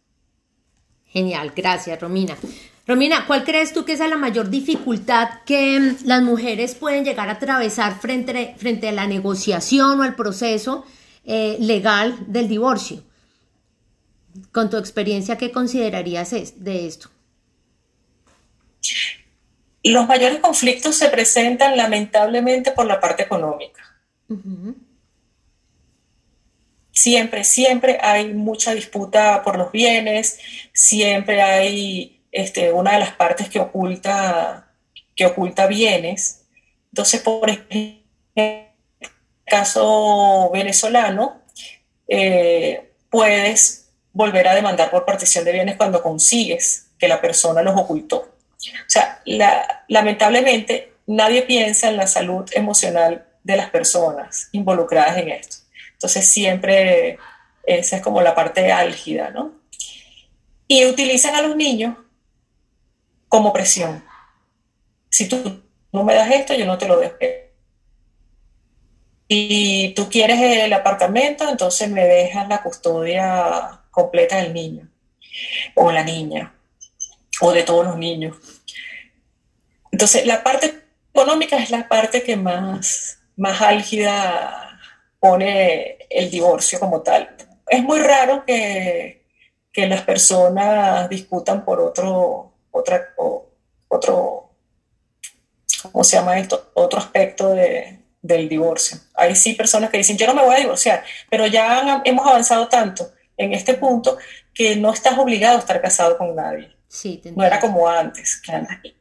[1.05, 2.39] Genial, gracias Romina.
[2.87, 7.29] Romina, ¿cuál crees tú que es la mayor dificultad que mm, las mujeres pueden llegar
[7.29, 10.87] a atravesar frente, frente a la negociación o al proceso
[11.27, 13.10] eh, legal del divorcio?
[14.53, 17.11] Con tu experiencia, ¿qué considerarías de esto?
[19.83, 23.83] Los mayores conflictos se presentan lamentablemente por la parte económica.
[26.93, 30.39] Siempre, siempre hay mucha disputa por los bienes,
[30.73, 34.73] siempre hay este, una de las partes que oculta,
[35.17, 36.47] que oculta bienes.
[36.93, 38.01] Entonces, por ejemplo,
[38.35, 38.67] el
[39.45, 41.43] caso venezolano,
[42.07, 47.77] eh, puedes volver a demandar por partición de bienes cuando consigues que la persona los
[47.77, 48.17] ocultó.
[48.17, 49.23] O sea,
[49.89, 55.57] lamentablemente nadie piensa en la salud emocional de las personas involucradas en esto.
[55.93, 57.19] Entonces siempre
[57.65, 59.53] esa es como la parte álgida, ¿no?
[60.67, 61.97] Y utilizan a los niños
[63.29, 64.05] como presión.
[65.09, 67.17] Si tú no me das esto, yo no te lo dejo.
[69.29, 74.89] Y tú quieres el apartamento, entonces me dejas la custodia completa del niño
[75.75, 76.55] o la niña
[77.41, 78.37] o de todos los niños.
[79.93, 80.83] Entonces, la parte
[81.13, 84.79] económica es la parte que más, más álgida
[85.19, 87.37] pone el divorcio como tal.
[87.67, 89.27] Es muy raro que,
[89.73, 94.51] que las personas discutan por otro, otro,
[95.93, 96.71] ¿cómo se llama esto?
[96.75, 98.99] Otro aspecto de, del divorcio.
[99.15, 102.69] Hay sí personas que dicen, yo no me voy a divorciar, pero ya hemos avanzado
[102.69, 103.11] tanto
[103.41, 104.19] en este punto
[104.53, 106.77] que no estás obligado a estar casado con nadie.
[106.89, 108.95] Sí, no era como antes, que,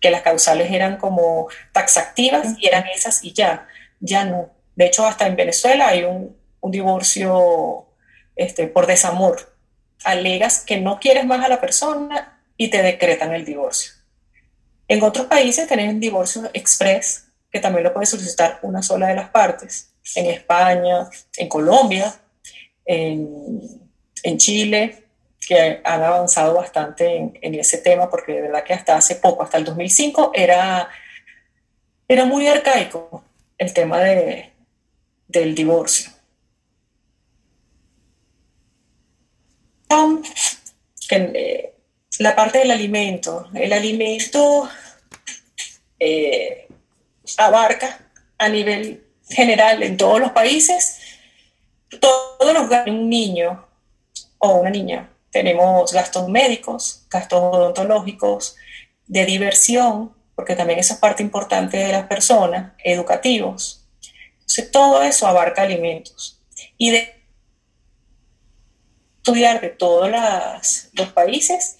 [0.00, 3.68] que las causales eran como taxativas y eran esas y ya,
[4.00, 4.50] ya no.
[4.74, 7.86] De hecho, hasta en Venezuela hay un, divorcio
[8.34, 9.54] este, por desamor.
[10.02, 13.92] Alegas que no quieres más a la persona y te decretan el divorcio.
[14.88, 19.28] En otros países tienen divorcio express, que también lo puede solicitar una sola de las
[19.28, 19.92] partes.
[20.16, 22.14] En España, en Colombia,
[22.84, 25.04] en, Chile,
[25.46, 29.58] que han avanzado bastante en, ese tema, porque de verdad que hasta hace poco, hasta
[29.58, 30.88] el 2005, era,
[32.08, 33.24] era muy arcaico
[33.58, 34.52] el tema de,
[35.28, 36.10] del divorcio.
[41.10, 41.74] Eh,
[42.18, 43.48] la parte del alimento.
[43.54, 44.68] El alimento
[45.98, 46.66] eh,
[47.36, 48.00] abarca
[48.38, 50.98] a nivel general en todos los países
[52.00, 53.66] todos los gastos de un niño
[54.38, 58.54] o una niña tenemos gastos médicos, gastos odontológicos,
[59.08, 63.84] de diversión, porque también esa es parte importante de las personas, educativos.
[64.34, 66.40] Entonces, todo eso abarca alimentos.
[66.78, 67.12] Y de
[69.16, 70.08] estudiar de todos
[70.92, 71.78] los países,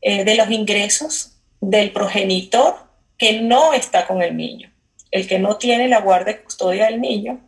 [0.00, 4.72] eh, de los ingresos del progenitor que no está con el niño.
[5.10, 7.46] El que no tiene la guardia y custodia del niño,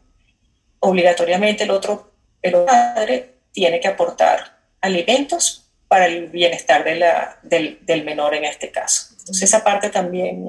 [0.87, 8.35] obligatoriamente el otro, el padre tiene que aportar alimentos para el bienestar del, del, menor
[8.35, 9.09] en este caso.
[9.18, 10.44] Entonces esa parte también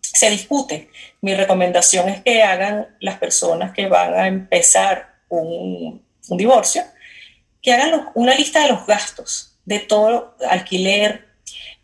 [0.00, 0.88] se discute.
[1.20, 6.84] Mi recomendación es que hagan las personas que van a empezar un, un divorcio,
[7.60, 11.28] que hagan una lista de los gastos, de todo, alquiler,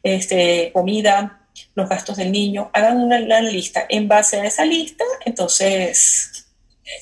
[0.02, 3.86] este, comida, los gastos del niño, hagan una, una lista.
[3.88, 6.17] En base a esa lista, entonces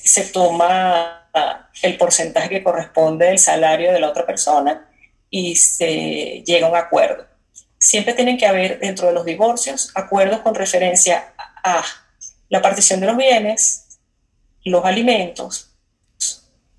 [0.03, 1.29] se toma
[1.81, 4.89] el porcentaje que corresponde del salario de la otra persona
[5.29, 7.25] y se llega a un acuerdo.
[7.77, 11.83] Siempre tienen que haber dentro de los divorcios acuerdos con referencia a
[12.49, 13.99] la partición de los bienes,
[14.63, 15.75] los alimentos,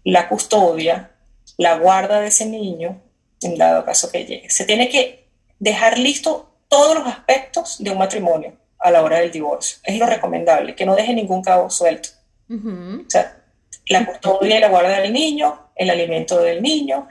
[0.05, 1.13] la custodia,
[1.57, 3.01] la guarda de ese niño,
[3.43, 4.51] en dado caso que llegue.
[4.51, 9.31] Se tiene que dejar listo todos los aspectos de un matrimonio a la hora del
[9.31, 9.79] divorcio.
[9.85, 12.11] Es lo recomendable, que no deje ningún cabo suelto.
[12.51, 13.43] O sea,
[13.89, 17.09] la custodia y la guarda del niño, el alimento del niño,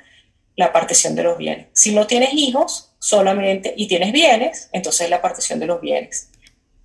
[0.55, 1.67] la partición de los bienes.
[1.73, 6.29] Si no tienes hijos solamente y tienes bienes, entonces la partición de los bienes.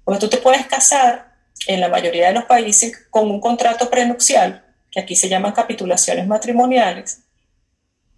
[0.05, 1.33] Porque tú te puedes casar
[1.67, 6.27] en la mayoría de los países con un contrato prenupcial, que aquí se llaman capitulaciones
[6.27, 7.23] matrimoniales,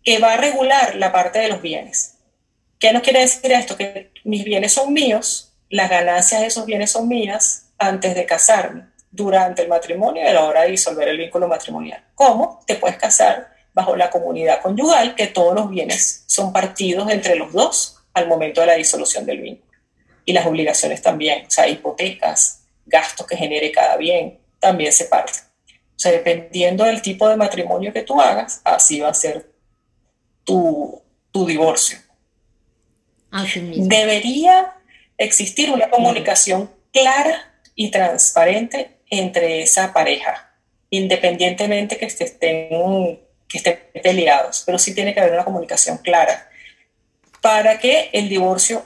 [0.03, 2.18] que va a regular la parte de los bienes.
[2.79, 3.77] ¿Qué nos quiere decir esto?
[3.77, 8.87] Que mis bienes son míos, las ganancias de esos bienes son mías antes de casarme,
[9.14, 12.03] durante el matrimonio y a la hora de disolver el vínculo matrimonial.
[12.14, 12.61] ¿Cómo?
[12.66, 17.53] Te puedes casar bajo la comunidad conyugal, que todos los bienes son partidos entre los
[17.53, 19.72] dos al momento de la disolución del vínculo.
[20.24, 25.42] Y las obligaciones también, o sea, hipotecas, gastos que genere cada bien, también se parten.
[25.68, 29.48] O sea, dependiendo del tipo de matrimonio que tú hagas, así va a ser
[30.42, 31.98] tu, tu divorcio.
[33.77, 34.74] Debería
[35.18, 40.55] existir una comunicación clara y transparente entre esa pareja,
[40.90, 46.48] independientemente que estén que estén peleados, pero sí tiene que haber una comunicación clara
[47.40, 48.85] para que el divorcio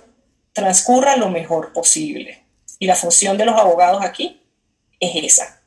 [0.53, 2.43] transcurra lo mejor posible.
[2.81, 4.43] Y la función de los abogados aquí
[4.99, 5.63] es esa.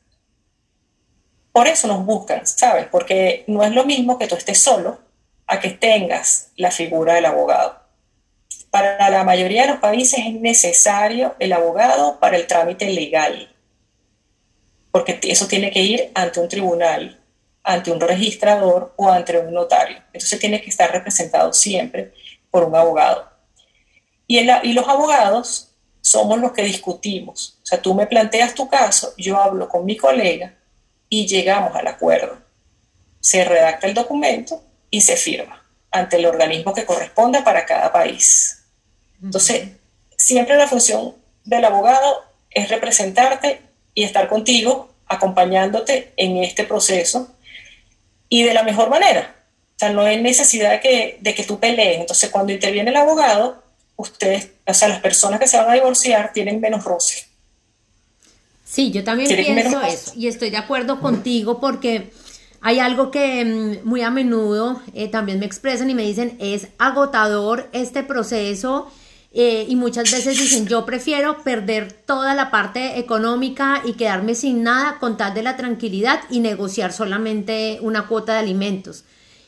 [1.52, 2.88] Por eso nos buscan, ¿sabes?
[2.92, 5.00] Porque no es lo mismo que tú estés solo
[5.48, 7.80] a que tengas la figura del abogado.
[8.70, 13.51] Para la mayoría de los países es necesario el abogado para el trámite legal,
[14.92, 17.20] porque eso tiene que ir ante un tribunal,
[17.64, 19.98] ante un registrador o ante un notario.
[20.14, 22.14] Entonces tiene que estar representado siempre
[22.50, 23.30] por un abogado.
[24.28, 25.70] Y, y los abogados
[26.02, 27.60] somos los que discutimos.
[27.64, 30.56] O sea, tú me planteas tu caso, yo hablo con mi colega
[31.10, 32.38] y llegamos al acuerdo.
[33.20, 38.64] Se redacta el documento y se firma ante el organismo que corresponda para cada país.
[39.22, 39.70] Entonces,
[40.18, 43.62] siempre la función del abogado es representarte
[43.94, 47.34] y estar contigo, acompañándote en este proceso
[48.30, 49.36] y de la mejor manera.
[49.76, 52.00] O sea, no hay necesidad de que, de que tú pelees.
[52.00, 53.62] Entonces, cuando interviene el abogado,
[53.98, 57.26] ustedes, o sea, las personas que se van a divorciar tienen menos roce.
[58.72, 62.10] Sí, yo también pienso eso y estoy de acuerdo contigo porque
[62.62, 66.68] hay algo que mm, muy a menudo eh, también me expresan y me dicen es
[66.78, 68.90] agotador este proceso
[69.34, 74.64] eh, y muchas veces dicen yo prefiero perder toda la parte económica y quedarme sin
[74.64, 79.06] nada con tal de la tranquilidad y negociar solamente una cuota de alimentos.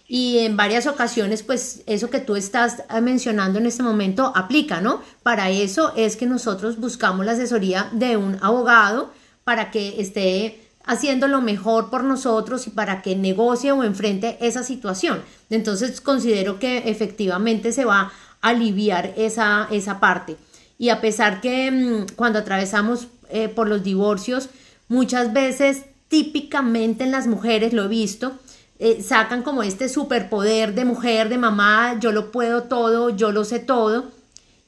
[0.08, 5.02] Y en varias ocasiones, pues eso que tú estás mencionando en este momento aplica, ¿no?
[5.24, 9.12] Para eso es que nosotros buscamos la asesoría de un abogado
[9.44, 14.64] para que esté haciendo lo mejor por nosotros y para que negocie o enfrente esa
[14.64, 15.22] situación.
[15.50, 18.12] Entonces considero que efectivamente se va
[18.44, 20.38] aliviar esa, esa parte.
[20.78, 24.50] Y a pesar que mm, cuando atravesamos eh, por los divorcios,
[24.88, 28.34] muchas veces típicamente en las mujeres, lo he visto,
[28.78, 33.46] eh, sacan como este superpoder de mujer, de mamá, yo lo puedo todo, yo lo
[33.46, 34.12] sé todo.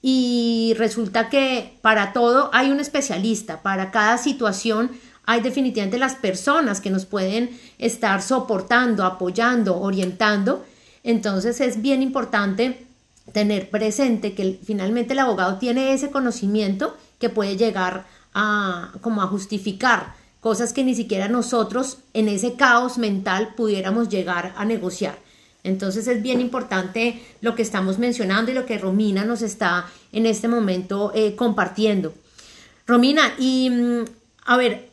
[0.01, 4.91] Y resulta que para todo hay un especialista, para cada situación
[5.25, 10.63] hay definitivamente las personas que nos pueden estar soportando, apoyando, orientando.
[11.03, 12.84] Entonces es bien importante
[13.31, 19.27] tener presente que finalmente el abogado tiene ese conocimiento que puede llegar a como a
[19.27, 25.17] justificar cosas que ni siquiera nosotros en ese caos mental pudiéramos llegar a negociar.
[25.63, 30.27] Entonces es bien importante lo que estamos mencionando y lo que Romina nos está en
[30.27, 32.13] este momento eh, compartiendo.
[32.85, 34.05] Romina, y mm,
[34.45, 34.89] a ver,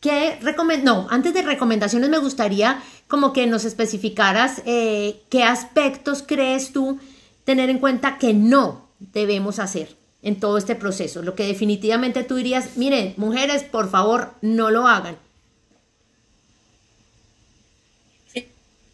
[0.00, 0.38] ¿qué
[0.82, 6.98] no, antes de recomendaciones me gustaría como que nos especificaras eh, qué aspectos crees tú
[7.44, 11.22] tener en cuenta que no debemos hacer en todo este proceso?
[11.22, 15.16] Lo que definitivamente tú dirías, miren, mujeres, por favor, no lo hagan.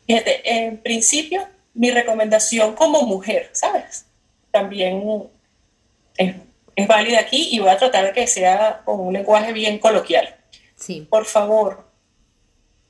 [0.07, 4.07] Fíjate, en principio, mi recomendación como mujer, ¿sabes?
[4.51, 5.03] También
[6.17, 6.35] es,
[6.75, 10.35] es, válida aquí y voy a tratar de que sea con un lenguaje bien coloquial.
[10.77, 11.07] Sí.
[11.11, 11.85] Por favor,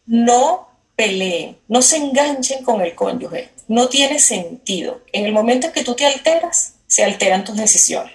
[0.07, 5.02] no peleen, no se enganchen con el cónyuge, no tiene sentido.
[5.12, 8.12] En el momento en que tú te alteras, se alteran tus decisiones.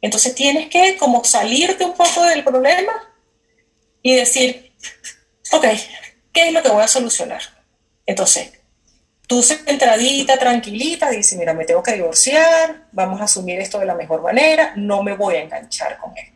[0.00, 2.92] Entonces tienes que como salirte un poco del problema
[4.00, 4.72] y decir,
[5.52, 5.66] ok,
[6.32, 7.42] ¿qué es lo que voy a solucionar?
[8.06, 8.52] Entonces,
[9.26, 13.94] tú centradita, tranquilita, dices, mira, me tengo que divorciar, vamos a asumir esto de la
[13.94, 16.32] mejor manera, no me voy a enganchar con él.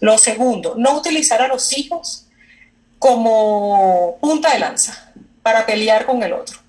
[0.00, 2.26] Lo segundo, no utilizar a los hijos
[2.98, 6.59] como punta de lanza para pelear con el otro.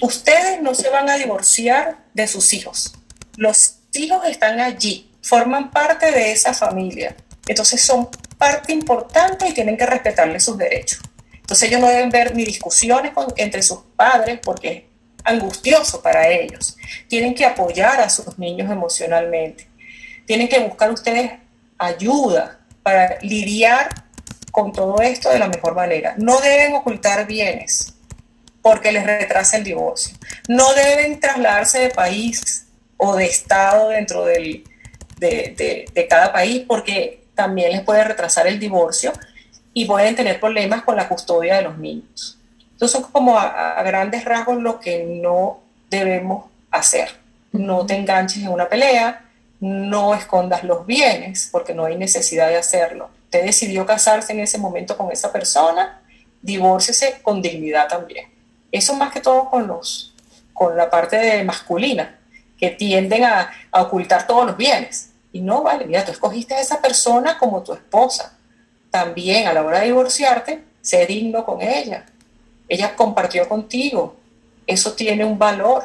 [0.00, 2.94] Ustedes no se van a divorciar de sus hijos.
[3.36, 7.14] Los hijos están allí forman parte de esa familia.
[7.46, 8.08] Entonces son
[8.38, 11.00] parte importante y tienen que respetarle sus derechos.
[11.34, 14.82] Entonces ellos no deben ver ni discusiones entre sus padres porque es
[15.24, 16.76] angustioso para ellos.
[17.08, 19.68] Tienen que apoyar a sus niños emocionalmente.
[20.26, 21.32] Tienen que buscar ustedes
[21.76, 23.88] ayuda para lidiar
[24.50, 26.14] con todo esto de la mejor manera.
[26.16, 27.94] No deben ocultar bienes
[28.68, 30.14] porque les retrasa el divorcio.
[30.46, 32.66] No deben trasladarse de país
[32.98, 34.62] o de estado dentro del,
[35.16, 39.10] de, cada país porque también les puede retrasar el divorcio
[39.72, 42.38] y pueden tener problemas con la custodia de los niños.
[42.72, 47.08] Entonces, son como a, grandes rasgos lo que no debemos hacer.
[47.52, 49.24] No te enganches en una pelea,
[49.60, 53.08] no escondas los bienes porque no hay necesidad de hacerlo.
[53.30, 56.02] Te decidió casarse en ese momento con esa persona,
[56.42, 58.36] divórcese con dignidad también.
[58.70, 60.14] Eso más que todo con los
[60.52, 62.18] con la parte de masculina,
[62.58, 65.10] que tienden a, a ocultar todos los bienes.
[65.32, 68.36] Y no, vale, mira, tú escogiste a esa persona como tu esposa.
[68.90, 72.06] También a la hora de divorciarte, sé digno con ella.
[72.68, 74.16] Ella compartió contigo.
[74.66, 75.84] Eso tiene un valor.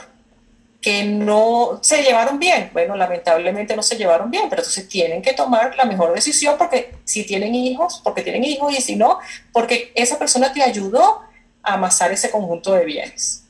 [0.81, 2.69] que no se llevaron bien.
[2.73, 6.95] Bueno, lamentablemente no se llevaron bien, pero entonces tienen que tomar la mejor decisión porque
[7.05, 9.19] si tienen hijos, porque tienen hijos y si no,
[9.53, 11.21] porque esa persona te ayudó
[11.63, 13.43] amasar ese conjunto de bienes.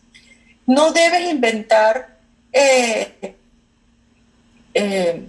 [0.66, 2.18] No debes inventar
[2.51, 3.36] eh,
[4.74, 5.28] eh,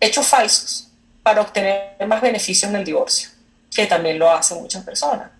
[0.00, 0.88] hechos falsos
[1.22, 3.28] para obtener más beneficios en el divorcio,
[3.70, 5.30] que también lo hacen muchas personas.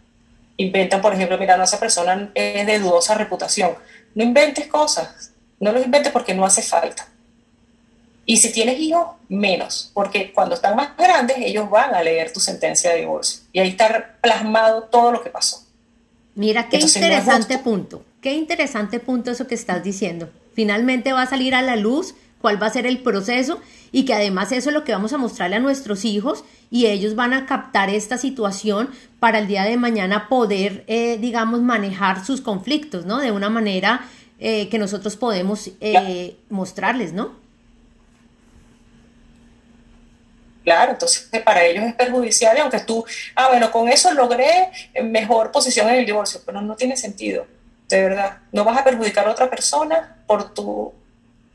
[0.59, 3.75] Inventan, por ejemplo, mirando a esa persona es de dudosa reputación.
[4.15, 5.31] No inventes cosas
[5.61, 7.07] no los inventes porque no hace falta.
[8.25, 12.41] Y si tienes hijos, menos, porque cuando están más grandes ellos van a leer tu
[12.41, 15.65] sentencia de divorcio y ahí está plasmado todo lo que pasó.
[16.35, 20.31] Mira, qué interesante punto, qué interesante punto eso que estás diciendo.
[20.55, 23.61] Finalmente va a salir a la luz cuál va a ser el proceso
[23.93, 27.15] y que además eso es lo que vamos a mostrarle a nuestros hijos y ellos
[27.15, 32.41] van a captar esta situación para el día de mañana poder, eh, digamos, manejar sus
[32.41, 33.19] conflictos, ¿no?
[33.19, 34.07] De una manera
[34.39, 37.33] eh, que nosotros podemos eh, mostrarles, ¿no?
[40.71, 43.05] Claro, entonces para ellos es perjudicial y aunque tú,
[43.35, 44.71] ah, bueno, con eso logré
[45.03, 47.45] mejor posición en el divorcio, pero no tiene sentido,
[47.89, 48.39] de verdad.
[48.53, 50.95] No vas a perjudicar a otra persona por tu,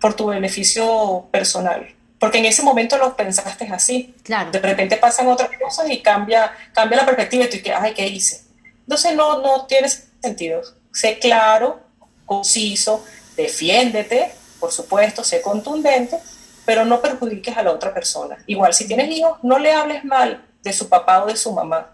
[0.01, 4.13] por tu beneficio personal, porque en ese momento lo pensaste así.
[4.22, 4.51] Claro.
[4.51, 8.05] De repente pasan otras cosas y cambia, cambia la perspectiva y tú dices, ay, ¿qué
[8.07, 8.41] hice?
[8.82, 9.88] Entonces no, no tiene
[10.22, 10.61] sentido.
[10.91, 11.80] Sé claro,
[12.26, 13.05] conciso,
[13.38, 16.20] defiéndete, por supuesto, sé contundente,
[16.66, 18.38] pero no perjudiques a la otra persona.
[18.47, 21.91] Igual si tienes hijos, no le hables mal de su papá o de su mamá.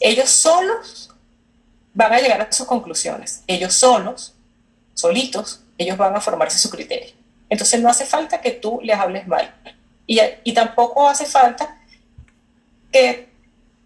[0.00, 1.10] Ellos solos
[1.94, 3.42] van a llegar a sus conclusiones.
[3.46, 4.34] Ellos solos,
[4.94, 7.14] solitos, ellos van a formarse su criterio.
[7.48, 9.54] Entonces no hace falta que tú les hables mal.
[10.06, 11.78] Y, y tampoco hace falta
[12.90, 13.32] que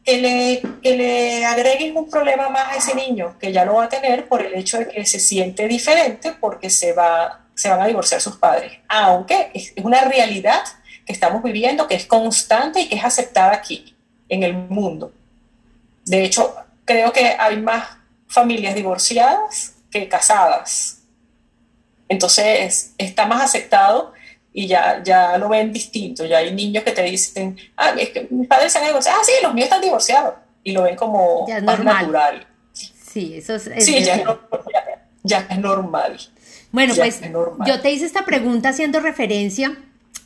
[0.07, 3.85] que le, que le agreguen un problema más a ese niño, que ya lo va
[3.85, 7.81] a tener por el hecho de que se siente diferente porque se, va, se van
[7.81, 8.73] a divorciar sus padres.
[8.89, 10.63] Aunque es una realidad
[11.05, 13.97] que estamos viviendo, que es constante y que es aceptada aquí,
[14.29, 15.13] en el mundo.
[16.05, 16.55] De hecho,
[16.85, 17.89] creo que hay más
[18.29, 21.03] familias divorciadas que casadas.
[22.09, 24.13] Entonces, está más aceptado
[24.53, 26.25] y ya, ya lo ven distinto.
[26.25, 29.19] Ya hay niños que te dicen, ah, es que mis padres se han divorciado.
[29.21, 30.35] Ah, sí, los míos están divorciados.
[30.63, 32.47] Y lo ven como más natural.
[32.73, 33.85] Sí, eso es.
[33.85, 36.19] sí, ya, es, normal.
[36.77, 37.23] Bueno, pues
[37.67, 39.79] yo te hice esta pregunta haciendo referencia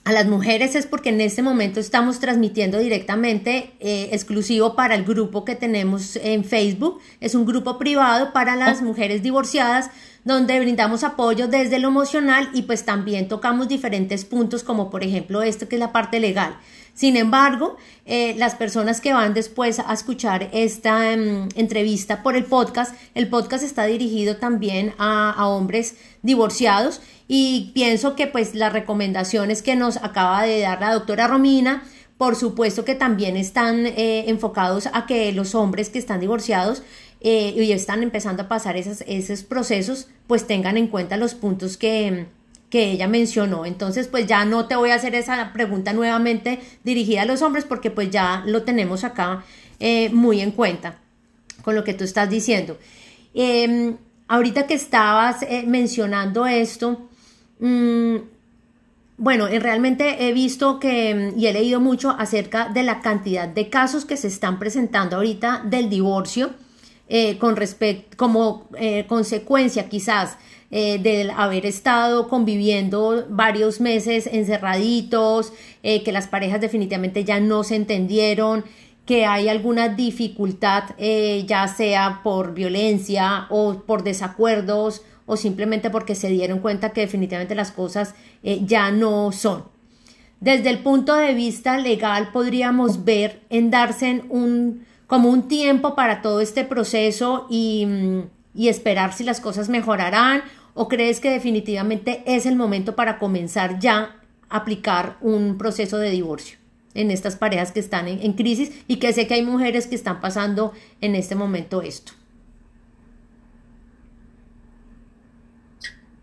[0.03, 5.05] a las mujeres es porque en este momento estamos transmitiendo directamente eh, exclusivo para el
[5.05, 6.99] grupo que tenemos en Facebook.
[7.21, 9.91] Es un grupo privado para las mujeres divorciadas
[10.25, 15.43] donde brindamos apoyo desde lo emocional y pues también tocamos diferentes puntos como por ejemplo
[15.43, 16.57] esto que es la parte legal.
[16.95, 22.45] Sin embargo, eh, las personas que van después a escuchar esta em, entrevista por el
[22.45, 29.63] podcast, el podcast está dirigido también a, hombres divorciados y pienso que pues las recomendaciones
[29.63, 31.85] que nos acaba de dar la doctora Romina,
[32.19, 36.83] por supuesto que también están eh, enfocados a que los hombres que están divorciados
[37.21, 41.77] eh, y están empezando a pasar esos, esos procesos, pues tengan en cuenta los puntos
[41.77, 42.27] que,
[42.71, 43.67] que ella mencionó.
[43.67, 47.65] Entonces, pues ya no te voy a hacer esa pregunta nuevamente dirigida a los hombres
[47.65, 49.45] porque pues ya lo tenemos acá
[49.81, 50.99] eh, muy en cuenta
[51.63, 52.79] con lo que tú estás diciendo.
[53.35, 53.97] Em,
[54.29, 57.09] ahorita que estabas eh, mencionando esto,
[57.59, 58.17] mm,
[59.19, 64.07] bueno, realmente he visto que y he leído mucho acerca de la cantidad de casos
[64.07, 66.51] que se están presentando ahorita del divorcio
[67.13, 67.55] eh, con
[68.17, 70.39] como eh, consecuencia quizás
[70.71, 75.53] eh, del haber estado conviviendo varios meses encerraditos,
[75.83, 78.65] que las parejas definitivamente ya no se entendieron,
[79.07, 86.29] que hay alguna dificultad, ya sea por violencia o por desacuerdos o simplemente porque se
[86.29, 89.65] dieron cuenta que definitivamente las cosas ya no son.
[90.41, 96.23] Desde el punto de vista legal podríamos ver en darse un como un tiempo para
[96.23, 97.87] todo este proceso y,
[98.55, 100.43] y esperar si las cosas mejorarán
[100.75, 104.17] o crees que definitivamente es el momento para comenzar ya
[104.49, 106.59] a aplicar un proceso de divorcio
[106.95, 110.21] en estas parejas que están en, crisis y que sé que hay mujeres que están
[110.21, 112.13] pasando en este momento esto.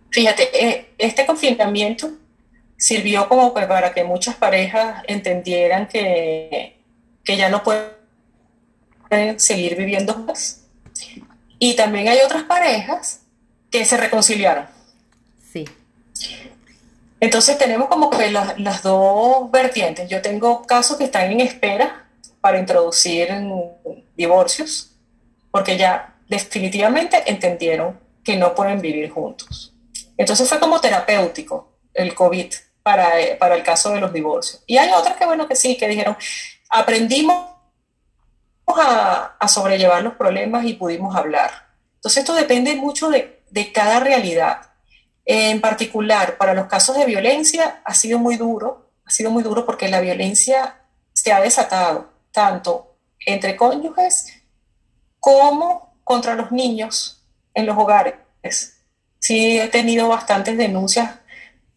[0.09, 2.11] Fíjate, eh, este confinamiento
[2.75, 6.77] sirvió como para que muchas parejas entendieran que,
[7.23, 10.65] que ya no pueden seguir viviendo más.
[11.59, 13.26] Y también hay otras parejas
[13.77, 14.65] que se reconciliaron.
[15.51, 15.65] Sí.
[17.19, 20.09] Entonces tenemos como que las, dos vertientes.
[20.09, 22.07] Yo tengo casos que están en espera
[22.41, 23.29] para introducir
[24.15, 24.95] divorcios,
[25.51, 29.73] porque ya definitivamente entendieron que no pueden vivir juntos.
[30.17, 34.63] Entonces fue como terapéutico el COVID para, eh, para el caso de los divorcios.
[34.65, 36.17] Y hay otras que, bueno, que sí, que dijeron,
[36.69, 37.51] aprendimos
[38.65, 41.51] a, a sobrellevar los problemas y pudimos hablar.
[41.95, 44.61] Entonces esto depende mucho de, de cada realidad.
[45.25, 49.65] En particular, para los casos de violencia ha sido muy duro, ha sido muy duro
[49.65, 50.81] porque la violencia
[51.13, 52.95] se ha desatado tanto
[53.25, 54.33] entre cónyuges
[55.19, 58.15] como contra los niños en los hogares.
[59.19, 61.15] Sí, he tenido bastantes denuncias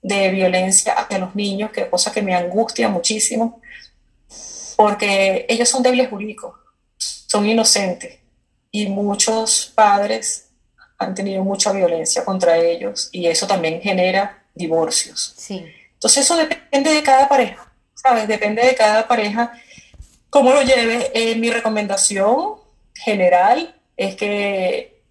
[0.03, 3.61] de violencia hacia los niños, que cosa que me angustia muchísimo,
[4.77, 6.55] porque ellos son débiles jurídicos,
[6.97, 8.19] son inocentes
[8.71, 10.50] y muchos padres
[11.01, 15.35] han tenido mucha violencia contra ellos y eso también genera divorcios.
[15.37, 15.65] Sí.
[15.95, 18.29] Entonces eso depende de cada pareja, ¿sabes?
[18.29, 19.53] Depende de cada pareja
[20.29, 21.11] cómo lo lleve.
[21.15, 22.57] Eh, mi recomendación
[22.95, 25.03] general es que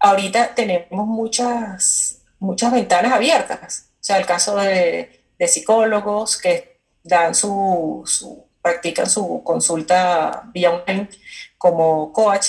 [0.00, 3.90] ahorita tenemos muchas, muchas ventanas abiertas.
[3.92, 10.72] O sea, el caso de, de psicólogos que dan su, su, practican su consulta vía
[10.72, 11.08] online
[11.56, 12.48] como coach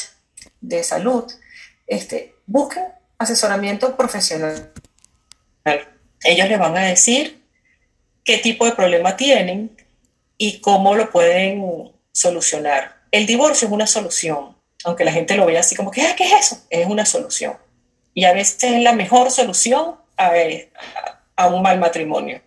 [0.59, 1.31] de salud.
[1.85, 2.83] Este, busquen
[3.17, 4.71] asesoramiento profesional.
[6.23, 7.41] Ellos les van a decir
[8.25, 9.77] qué tipo de problema tienen
[10.37, 12.95] y cómo lo pueden solucionar.
[13.11, 16.33] El divorcio es una solución, aunque la gente lo vea así como que, ¿qué es
[16.33, 16.61] eso?
[16.69, 17.55] Es una solución.
[18.13, 20.31] Y a veces es la mejor solución a,
[21.35, 22.41] a un mal matrimonio.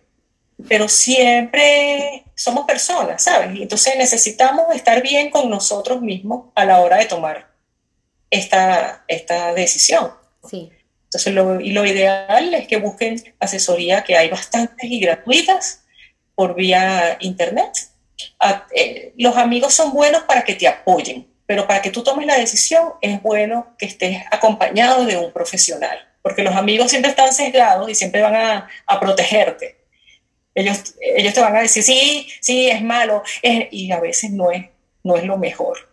[0.67, 3.49] Pero siempre somos personas, ¿sabes?
[3.59, 7.52] Entonces necesitamos estar bien con nosotros mismos a la hora de tomar
[8.33, 10.11] esta, esta decisión.
[10.49, 10.71] Sí.
[11.05, 15.83] Entonces, lo, y lo ideal es que busquen asesoría que hay bastantes y gratuitas
[16.33, 17.71] por vía internet.
[18.75, 22.37] Eh, los amigos son buenos para que te apoyen, pero para que tú tomes la
[22.37, 27.87] decisión es bueno que estés acompañado de un profesional, porque los amigos siempre están sesgados
[27.89, 29.77] y siempre van a, a protegerte.
[30.55, 34.65] Ellos, ellos te van a decir, sí, sí, es malo, y a veces no es,
[35.03, 35.92] no es lo mejor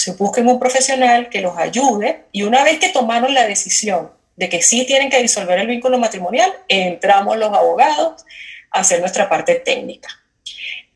[0.00, 4.48] se busquen un profesional que los ayude y una vez que tomaron la decisión de
[4.48, 8.24] que sí tienen que disolver el vínculo matrimonial, entramos los abogados
[8.70, 10.08] a hacer nuestra parte técnica.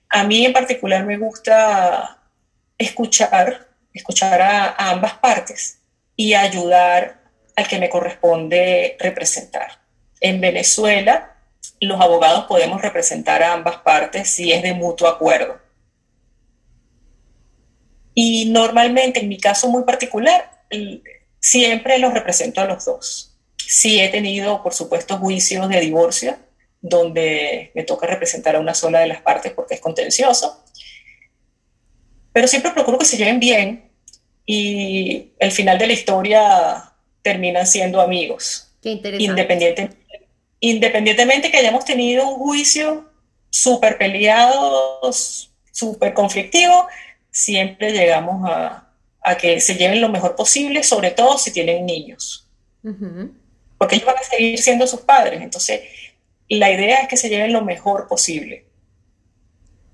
[0.09, 2.19] A mí en particular me gusta
[2.79, 5.81] escuchar, escuchar a, ambas partes
[6.17, 7.21] y ayudar
[7.57, 9.81] al que me corresponde representar.
[10.19, 11.37] En Venezuela,
[11.79, 15.61] los abogados podemos representar a ambas partes si es de mutuo acuerdo.
[18.15, 20.51] Y normalmente, en mi caso muy particular,
[21.41, 23.37] siempre los represento a los dos.
[23.57, 26.37] Sí he tenido, por supuesto, juicios de divorcio
[26.81, 30.63] donde me toca representar a una sola de las partes porque es contencioso,
[32.31, 33.91] pero siempre procuro que se lleven bien
[34.45, 36.93] y el final de la historia
[37.23, 38.69] terminan siendo amigos.
[38.83, 39.25] Qué interesante.
[39.25, 39.91] Independiente,
[40.61, 43.11] independientemente que hayamos tenido un juicio
[43.49, 45.01] súper peleado,
[45.73, 46.87] súper conflictivo,
[47.35, 48.81] siempre llegamos a,
[49.41, 52.49] que se lleven lo mejor posible, sobre todo si tienen niños.
[53.77, 55.43] Porque ellos van a seguir siendo sus padres.
[55.43, 55.81] Entonces,
[56.49, 58.67] la idea es que se lleven lo mejor posible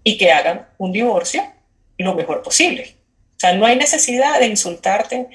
[0.05, 1.45] y que hagan un divorcio
[1.99, 2.97] lo mejor posible.
[3.37, 5.29] O sea, no hay necesidad de insultarte,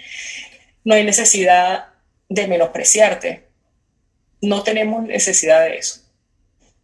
[0.83, 1.87] no hay necesidad
[2.29, 3.47] de menospreciarte.
[4.41, 6.01] No tenemos necesidad de eso,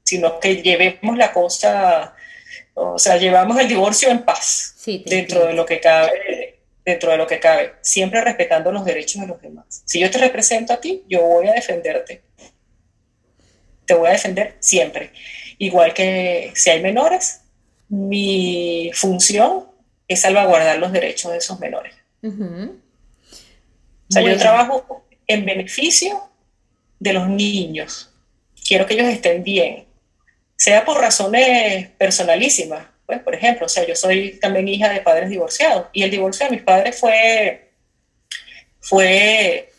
[0.03, 2.15] sino que llevemos la cosa
[2.73, 7.27] o sea, llevamos el divorcio en paz, dentro de lo que cabe, dentro de lo
[7.27, 9.83] que cabe, siempre respetando los derechos de los demás.
[9.85, 12.21] Si yo te represento a ti, yo voy a defenderte.
[13.85, 15.11] Te voy a defender siempre.
[15.57, 17.41] Igual que si hay menores,
[17.89, 19.67] mi función
[20.07, 21.93] es salvaguardar los derechos de esos menores.
[22.23, 26.21] O sea, yo trabajo en beneficio
[26.99, 28.13] de los niños.
[28.65, 29.85] Quiero que ellos estén bien
[30.61, 32.85] sea por razones personalísimas.
[33.07, 36.45] Pues, por ejemplo, o sea, yo soy también hija de padres divorciados y el divorcio
[36.45, 37.71] de mis padres fue,
[38.79, 39.71] fue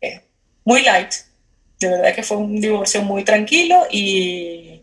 [0.00, 0.20] eh,
[0.64, 1.12] muy light.
[1.78, 4.82] De verdad que fue un divorcio muy tranquilo y,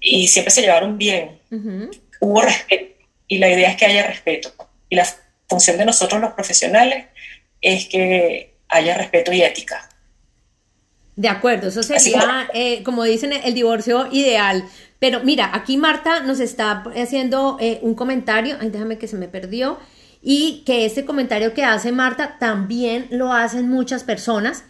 [0.00, 1.40] y, siempre se llevaron bien.
[2.20, 4.52] Hubo respeto y la idea es que haya respeto.
[4.88, 5.06] Y la
[5.48, 7.06] función de nosotros los profesionales
[7.60, 9.88] es que haya respeto y ética.
[11.16, 14.64] De acuerdo, eso sería, eh, como dicen, el divorcio ideal.
[14.98, 19.26] Pero mira, aquí Marta nos está haciendo eh, un comentario, ay, déjame que se me
[19.26, 19.78] perdió,
[20.22, 24.64] y que este comentario que hace Marta también lo hacen muchas personas.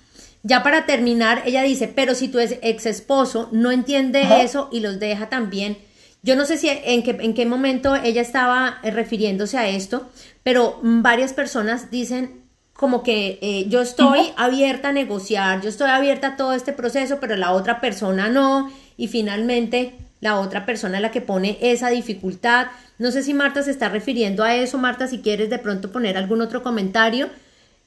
[0.45, 5.01] Ya para terminar, ella dice, pero si tu ex esposo no entiende eso y los
[5.01, 5.79] deja también,
[6.23, 10.09] yo no sé si en qué, en qué momento ella estaba refiriéndose a esto,
[10.45, 12.46] pero varias personas dicen
[12.77, 17.19] como que eh, yo estoy abierta a negociar, yo estoy abierta a todo este proceso,
[17.21, 21.89] pero la otra persona no, y finalmente la otra persona es la que pone esa
[21.89, 22.69] dificultad.
[22.99, 26.17] No sé si Marta se está refiriendo a eso, Marta, si quieres de pronto poner
[26.17, 27.29] algún otro comentario,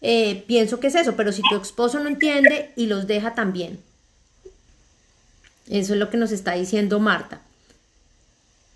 [0.01, 3.79] eh, pienso que es eso, pero si tu esposo no entiende y los deja también.
[5.69, 7.41] Eso es lo que nos está diciendo Marta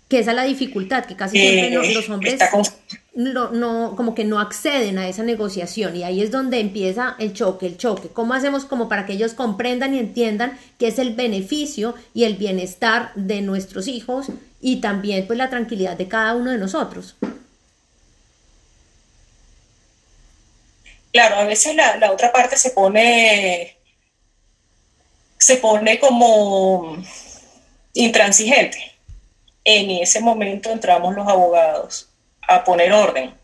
[0.08, 2.38] que esa es la dificultad, que casi siempre eh, los hombres
[3.14, 7.66] no, como que no acceden a esa negociación y ahí es donde empieza el choque,
[7.66, 8.08] el choque.
[8.08, 12.36] ¿Cómo hacemos como para que ellos comprendan y entiendan qué es el beneficio y el
[12.36, 14.26] bienestar de nuestros hijos
[14.60, 17.16] y también pues la tranquilidad de cada uno de nosotros?
[21.12, 23.76] Claro, a veces la, la otra parte se pone
[25.38, 26.96] se pone como
[27.92, 28.92] intransigente
[29.62, 32.08] en ese momento entramos los abogados
[32.48, 33.34] a poner orden.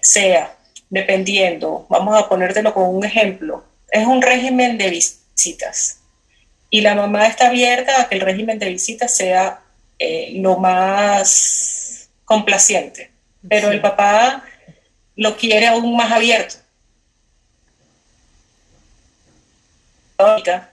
[0.00, 0.56] Sea,
[0.88, 6.00] dependiendo, vamos a ponértelo con un ejemplo, es un régimen de visitas
[6.70, 9.60] y la mamá está abierta a que el régimen de visitas sea
[9.98, 13.10] eh, lo más complaciente,
[13.46, 14.42] pero el papá
[15.16, 16.56] lo quiere aún más abierto.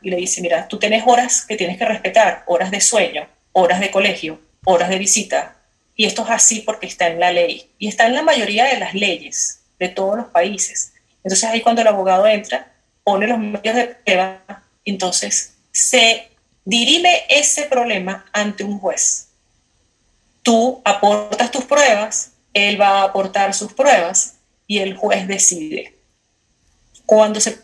[0.02, 3.80] Y le dice, mira, tú tienes horas que tienes que respetar, horas de sueño, horas
[3.80, 5.58] de colegio, horas de visita.
[6.00, 7.70] Y esto es así porque está en la ley.
[7.78, 10.93] Y está en la mayoría de las leyes de todos los países.
[11.26, 12.72] Entonces ahí cuando el abogado entra,
[13.04, 16.30] pone los medios de prueba, entonces se
[16.64, 19.28] dirime ese problema ante un juez.
[20.41, 24.36] Tú aportas tus pruebas, él va a aportar sus pruebas
[24.68, 25.95] y el juez decide.
[27.06, 27.60] Cuando se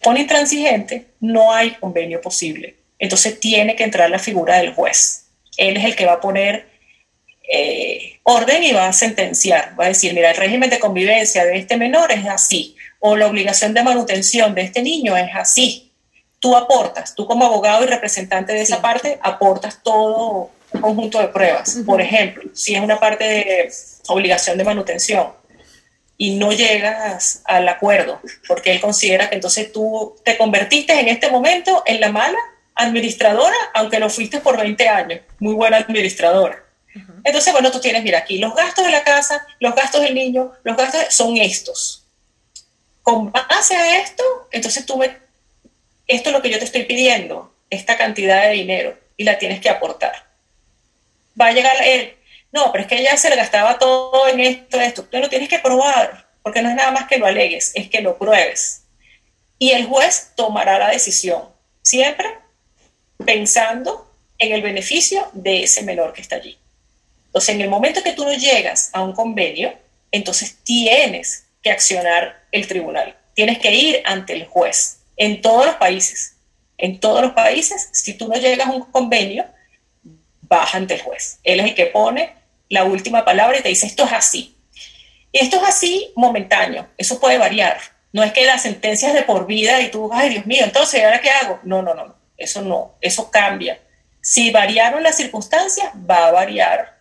[0.00, 2.76] pone intransigente, no hay convenio posible.
[2.98, 5.23] Entonces tiene que entrar la figura del juez.
[5.56, 6.68] Él es el que va a poner
[7.50, 9.78] eh, orden y va a sentenciar.
[9.78, 13.26] Va a decir, mira, el régimen de convivencia de este menor es así, o la
[13.26, 15.92] obligación de manutención de este niño es así.
[16.40, 21.28] Tú aportas, tú como abogado y representante de esa parte, aportas todo un conjunto de
[21.28, 21.78] pruebas.
[21.86, 23.72] Por ejemplo, si es una parte de
[24.08, 25.28] obligación de manutención,
[26.16, 31.30] y no llegas al acuerdo, porque él considera que entonces tú te convertiste en este
[31.30, 32.38] momento en la mala
[32.74, 36.62] administradora, aunque lo fuiste por 20 años, muy buena administradora.
[37.24, 40.52] Entonces, bueno, tú tienes, mira, aquí los gastos de la casa, los gastos del niño,
[40.62, 42.06] los gastos son estos.
[43.02, 44.22] Con base a esto,
[44.52, 45.16] entonces tú me,
[46.06, 49.60] esto es lo que yo te estoy pidiendo, esta cantidad de dinero, y la tienes
[49.60, 50.12] que aportar.
[51.40, 52.16] Va a llegar él,
[52.52, 55.02] no, pero es que ella se le gastaba todo en esto, esto.
[55.04, 58.00] Tú lo tienes que probar, porque no es nada más que lo alegues, es que
[58.00, 58.84] lo pruebes.
[59.58, 61.48] Y el juez tomará la decisión,
[61.82, 62.43] siempre
[63.24, 66.58] pensando en el beneficio de ese menor que está allí.
[67.26, 69.72] Entonces, en el momento que tú no llegas a un convenio,
[70.12, 75.74] entonces tienes que accionar el tribunal, tienes que ir ante el juez en todos los
[75.76, 76.36] países.
[76.76, 79.46] En todos los países, si tú no llegas a un convenio,
[80.42, 81.38] vas ante el juez.
[81.44, 82.32] Él es el que pone
[82.68, 84.56] la última palabra y te dice, esto es así.
[85.32, 87.78] Esto es así momentáneo, eso puede variar.
[88.12, 91.02] No es que la sentencia es de por vida y tú, ay Dios mío, entonces,
[91.02, 91.58] ¿ahora qué hago?
[91.64, 92.14] No, no, no.
[92.36, 93.78] Eso no, eso cambia.
[94.20, 96.94] Si variaron las circunstancias, va a variar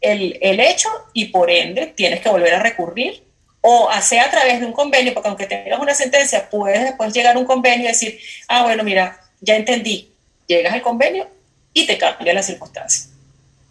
[0.00, 3.22] el, hecho y por ende tienes que volver a recurrir
[3.60, 7.36] o hacer a través de un convenio, porque aunque tengas una sentencia, puedes después llegar
[7.36, 10.12] a un convenio y decir, ah, bueno, mira, ya entendí,
[10.46, 11.28] llegas al convenio
[11.72, 13.10] y te cambia la circunstancia.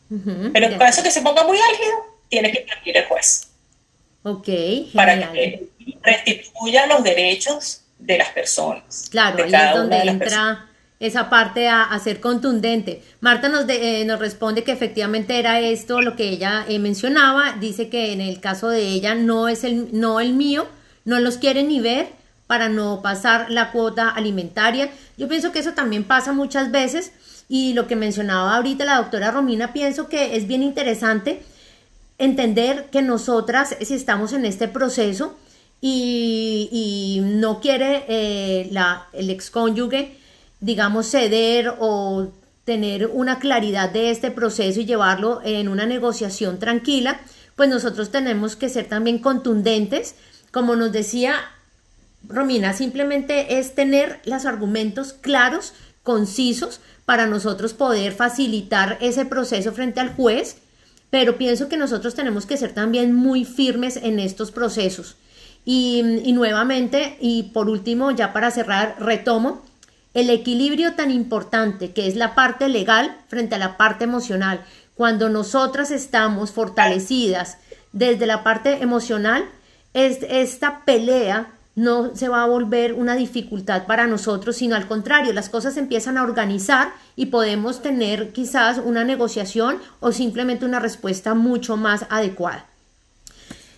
[0.10, 1.94] Pero en caso que se ponga muy álgido,
[2.30, 3.48] tiene que intervenir el juez.
[4.24, 4.48] Ok.
[4.94, 5.64] Para que
[6.02, 9.08] restituya los derechos de las personas.
[9.10, 10.70] Claro, ahí es donde entra
[11.04, 13.04] esa parte a, ser contundente.
[13.20, 17.58] Marta nos, eh, nos responde que efectivamente era esto lo que ella eh, mencionaba.
[17.60, 20.66] Dice que en el caso de ella no es el, no el mío,
[21.04, 22.08] no los quiere ni ver
[22.48, 24.92] para no pasar la cuota alimentaria.
[25.18, 27.12] Yo pienso que eso también pasa muchas veces
[27.50, 31.42] y lo que mencionaba ahorita la doctora Romina, pienso que es bien interesante
[32.18, 35.38] entender que nosotras, si estamos en este proceso
[35.82, 40.23] y, no quiere eh, la, el excónyuge,
[40.64, 42.32] digamos, ceder o
[42.64, 47.20] tener una claridad de este proceso y llevarlo en una negociación tranquila,
[47.58, 50.16] pues nosotros tenemos que ser también contundentes.
[50.52, 51.36] Como nos decía
[52.28, 60.00] Romina, simplemente es tener los argumentos claros, concisos, para nosotros poder facilitar ese proceso frente
[60.00, 60.56] al juez,
[61.10, 65.18] pero pienso que nosotros tenemos que ser también muy firmes en estos procesos.
[65.66, 69.62] Y, y nuevamente, y por último, ya para cerrar, retomo,
[70.14, 74.62] el equilibrio tan importante que es la parte legal frente a la parte emocional.
[74.96, 77.58] Cuando nosotras estamos fortalecidas
[77.92, 79.46] desde la parte emocional,
[79.94, 85.50] esta pelea no se va a volver una dificultad para nosotros, sino al contrario, las
[85.50, 91.76] cosas empiezan a organizar y podemos tener quizás una negociación o simplemente una respuesta mucho
[91.76, 92.68] más adecuada.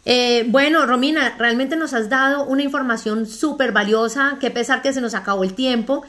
[0.03, 5.01] Eh, bueno, Romina, realmente nos has dado una información súper valiosa, que pesar que se
[5.01, 6.03] nos acabó el tiempo.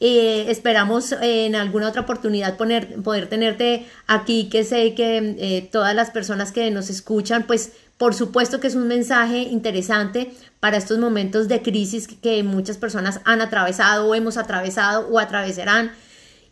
[0.00, 6.10] Eh, esperamos en alguna otra oportunidad poder tenerte aquí, que sé que eh, todas las
[6.10, 10.30] personas que nos escuchan, pues por supuesto que es un mensaje interesante
[10.60, 15.90] para estos momentos de crisis que muchas personas han atravesado o hemos atravesado o atravesarán.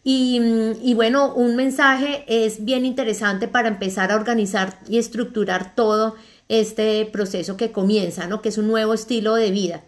[0.03, 0.41] Y,
[0.83, 6.15] y, bueno, un mensaje es bien interesante para empezar a organizar y estructurar todo
[6.49, 8.41] este proceso que comienza, ¿no?
[8.41, 9.83] Que es un nuevo estilo de vida.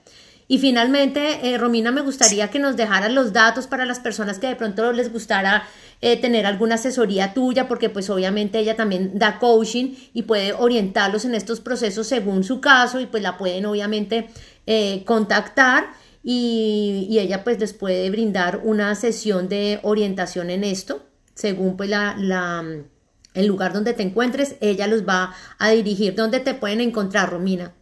[0.51, 4.47] Y finalmente, eh, Romina, me gustaría que nos dejaras los datos para las personas que
[4.47, 5.69] de pronto les gustara
[6.01, 11.27] eh, tener alguna asesoría tuya, porque pues obviamente ella también da coaching y puede orientarlos
[11.27, 14.29] en estos procesos según su caso y pues la pueden obviamente
[14.67, 15.93] eh, contactar
[16.25, 21.91] y, y, ella pues les puede brindar una sesión de orientación en esto, según pues
[21.91, 22.65] la, la
[23.35, 26.15] el lugar donde te encuentres, ella los va a dirigir.
[26.15, 27.75] ¿Dónde te pueden encontrar, Romina?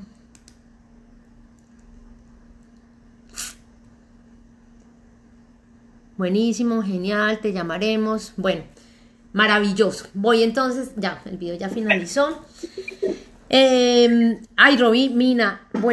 [6.17, 8.33] Buenísimo, genial, te llamaremos.
[8.37, 8.65] Bueno,
[9.33, 10.07] Maravilloso.
[10.15, 12.45] Voy entonces, ya, el video ya finalizó.
[13.51, 15.89] Eh, ay, Roby, Mina, buenísimo.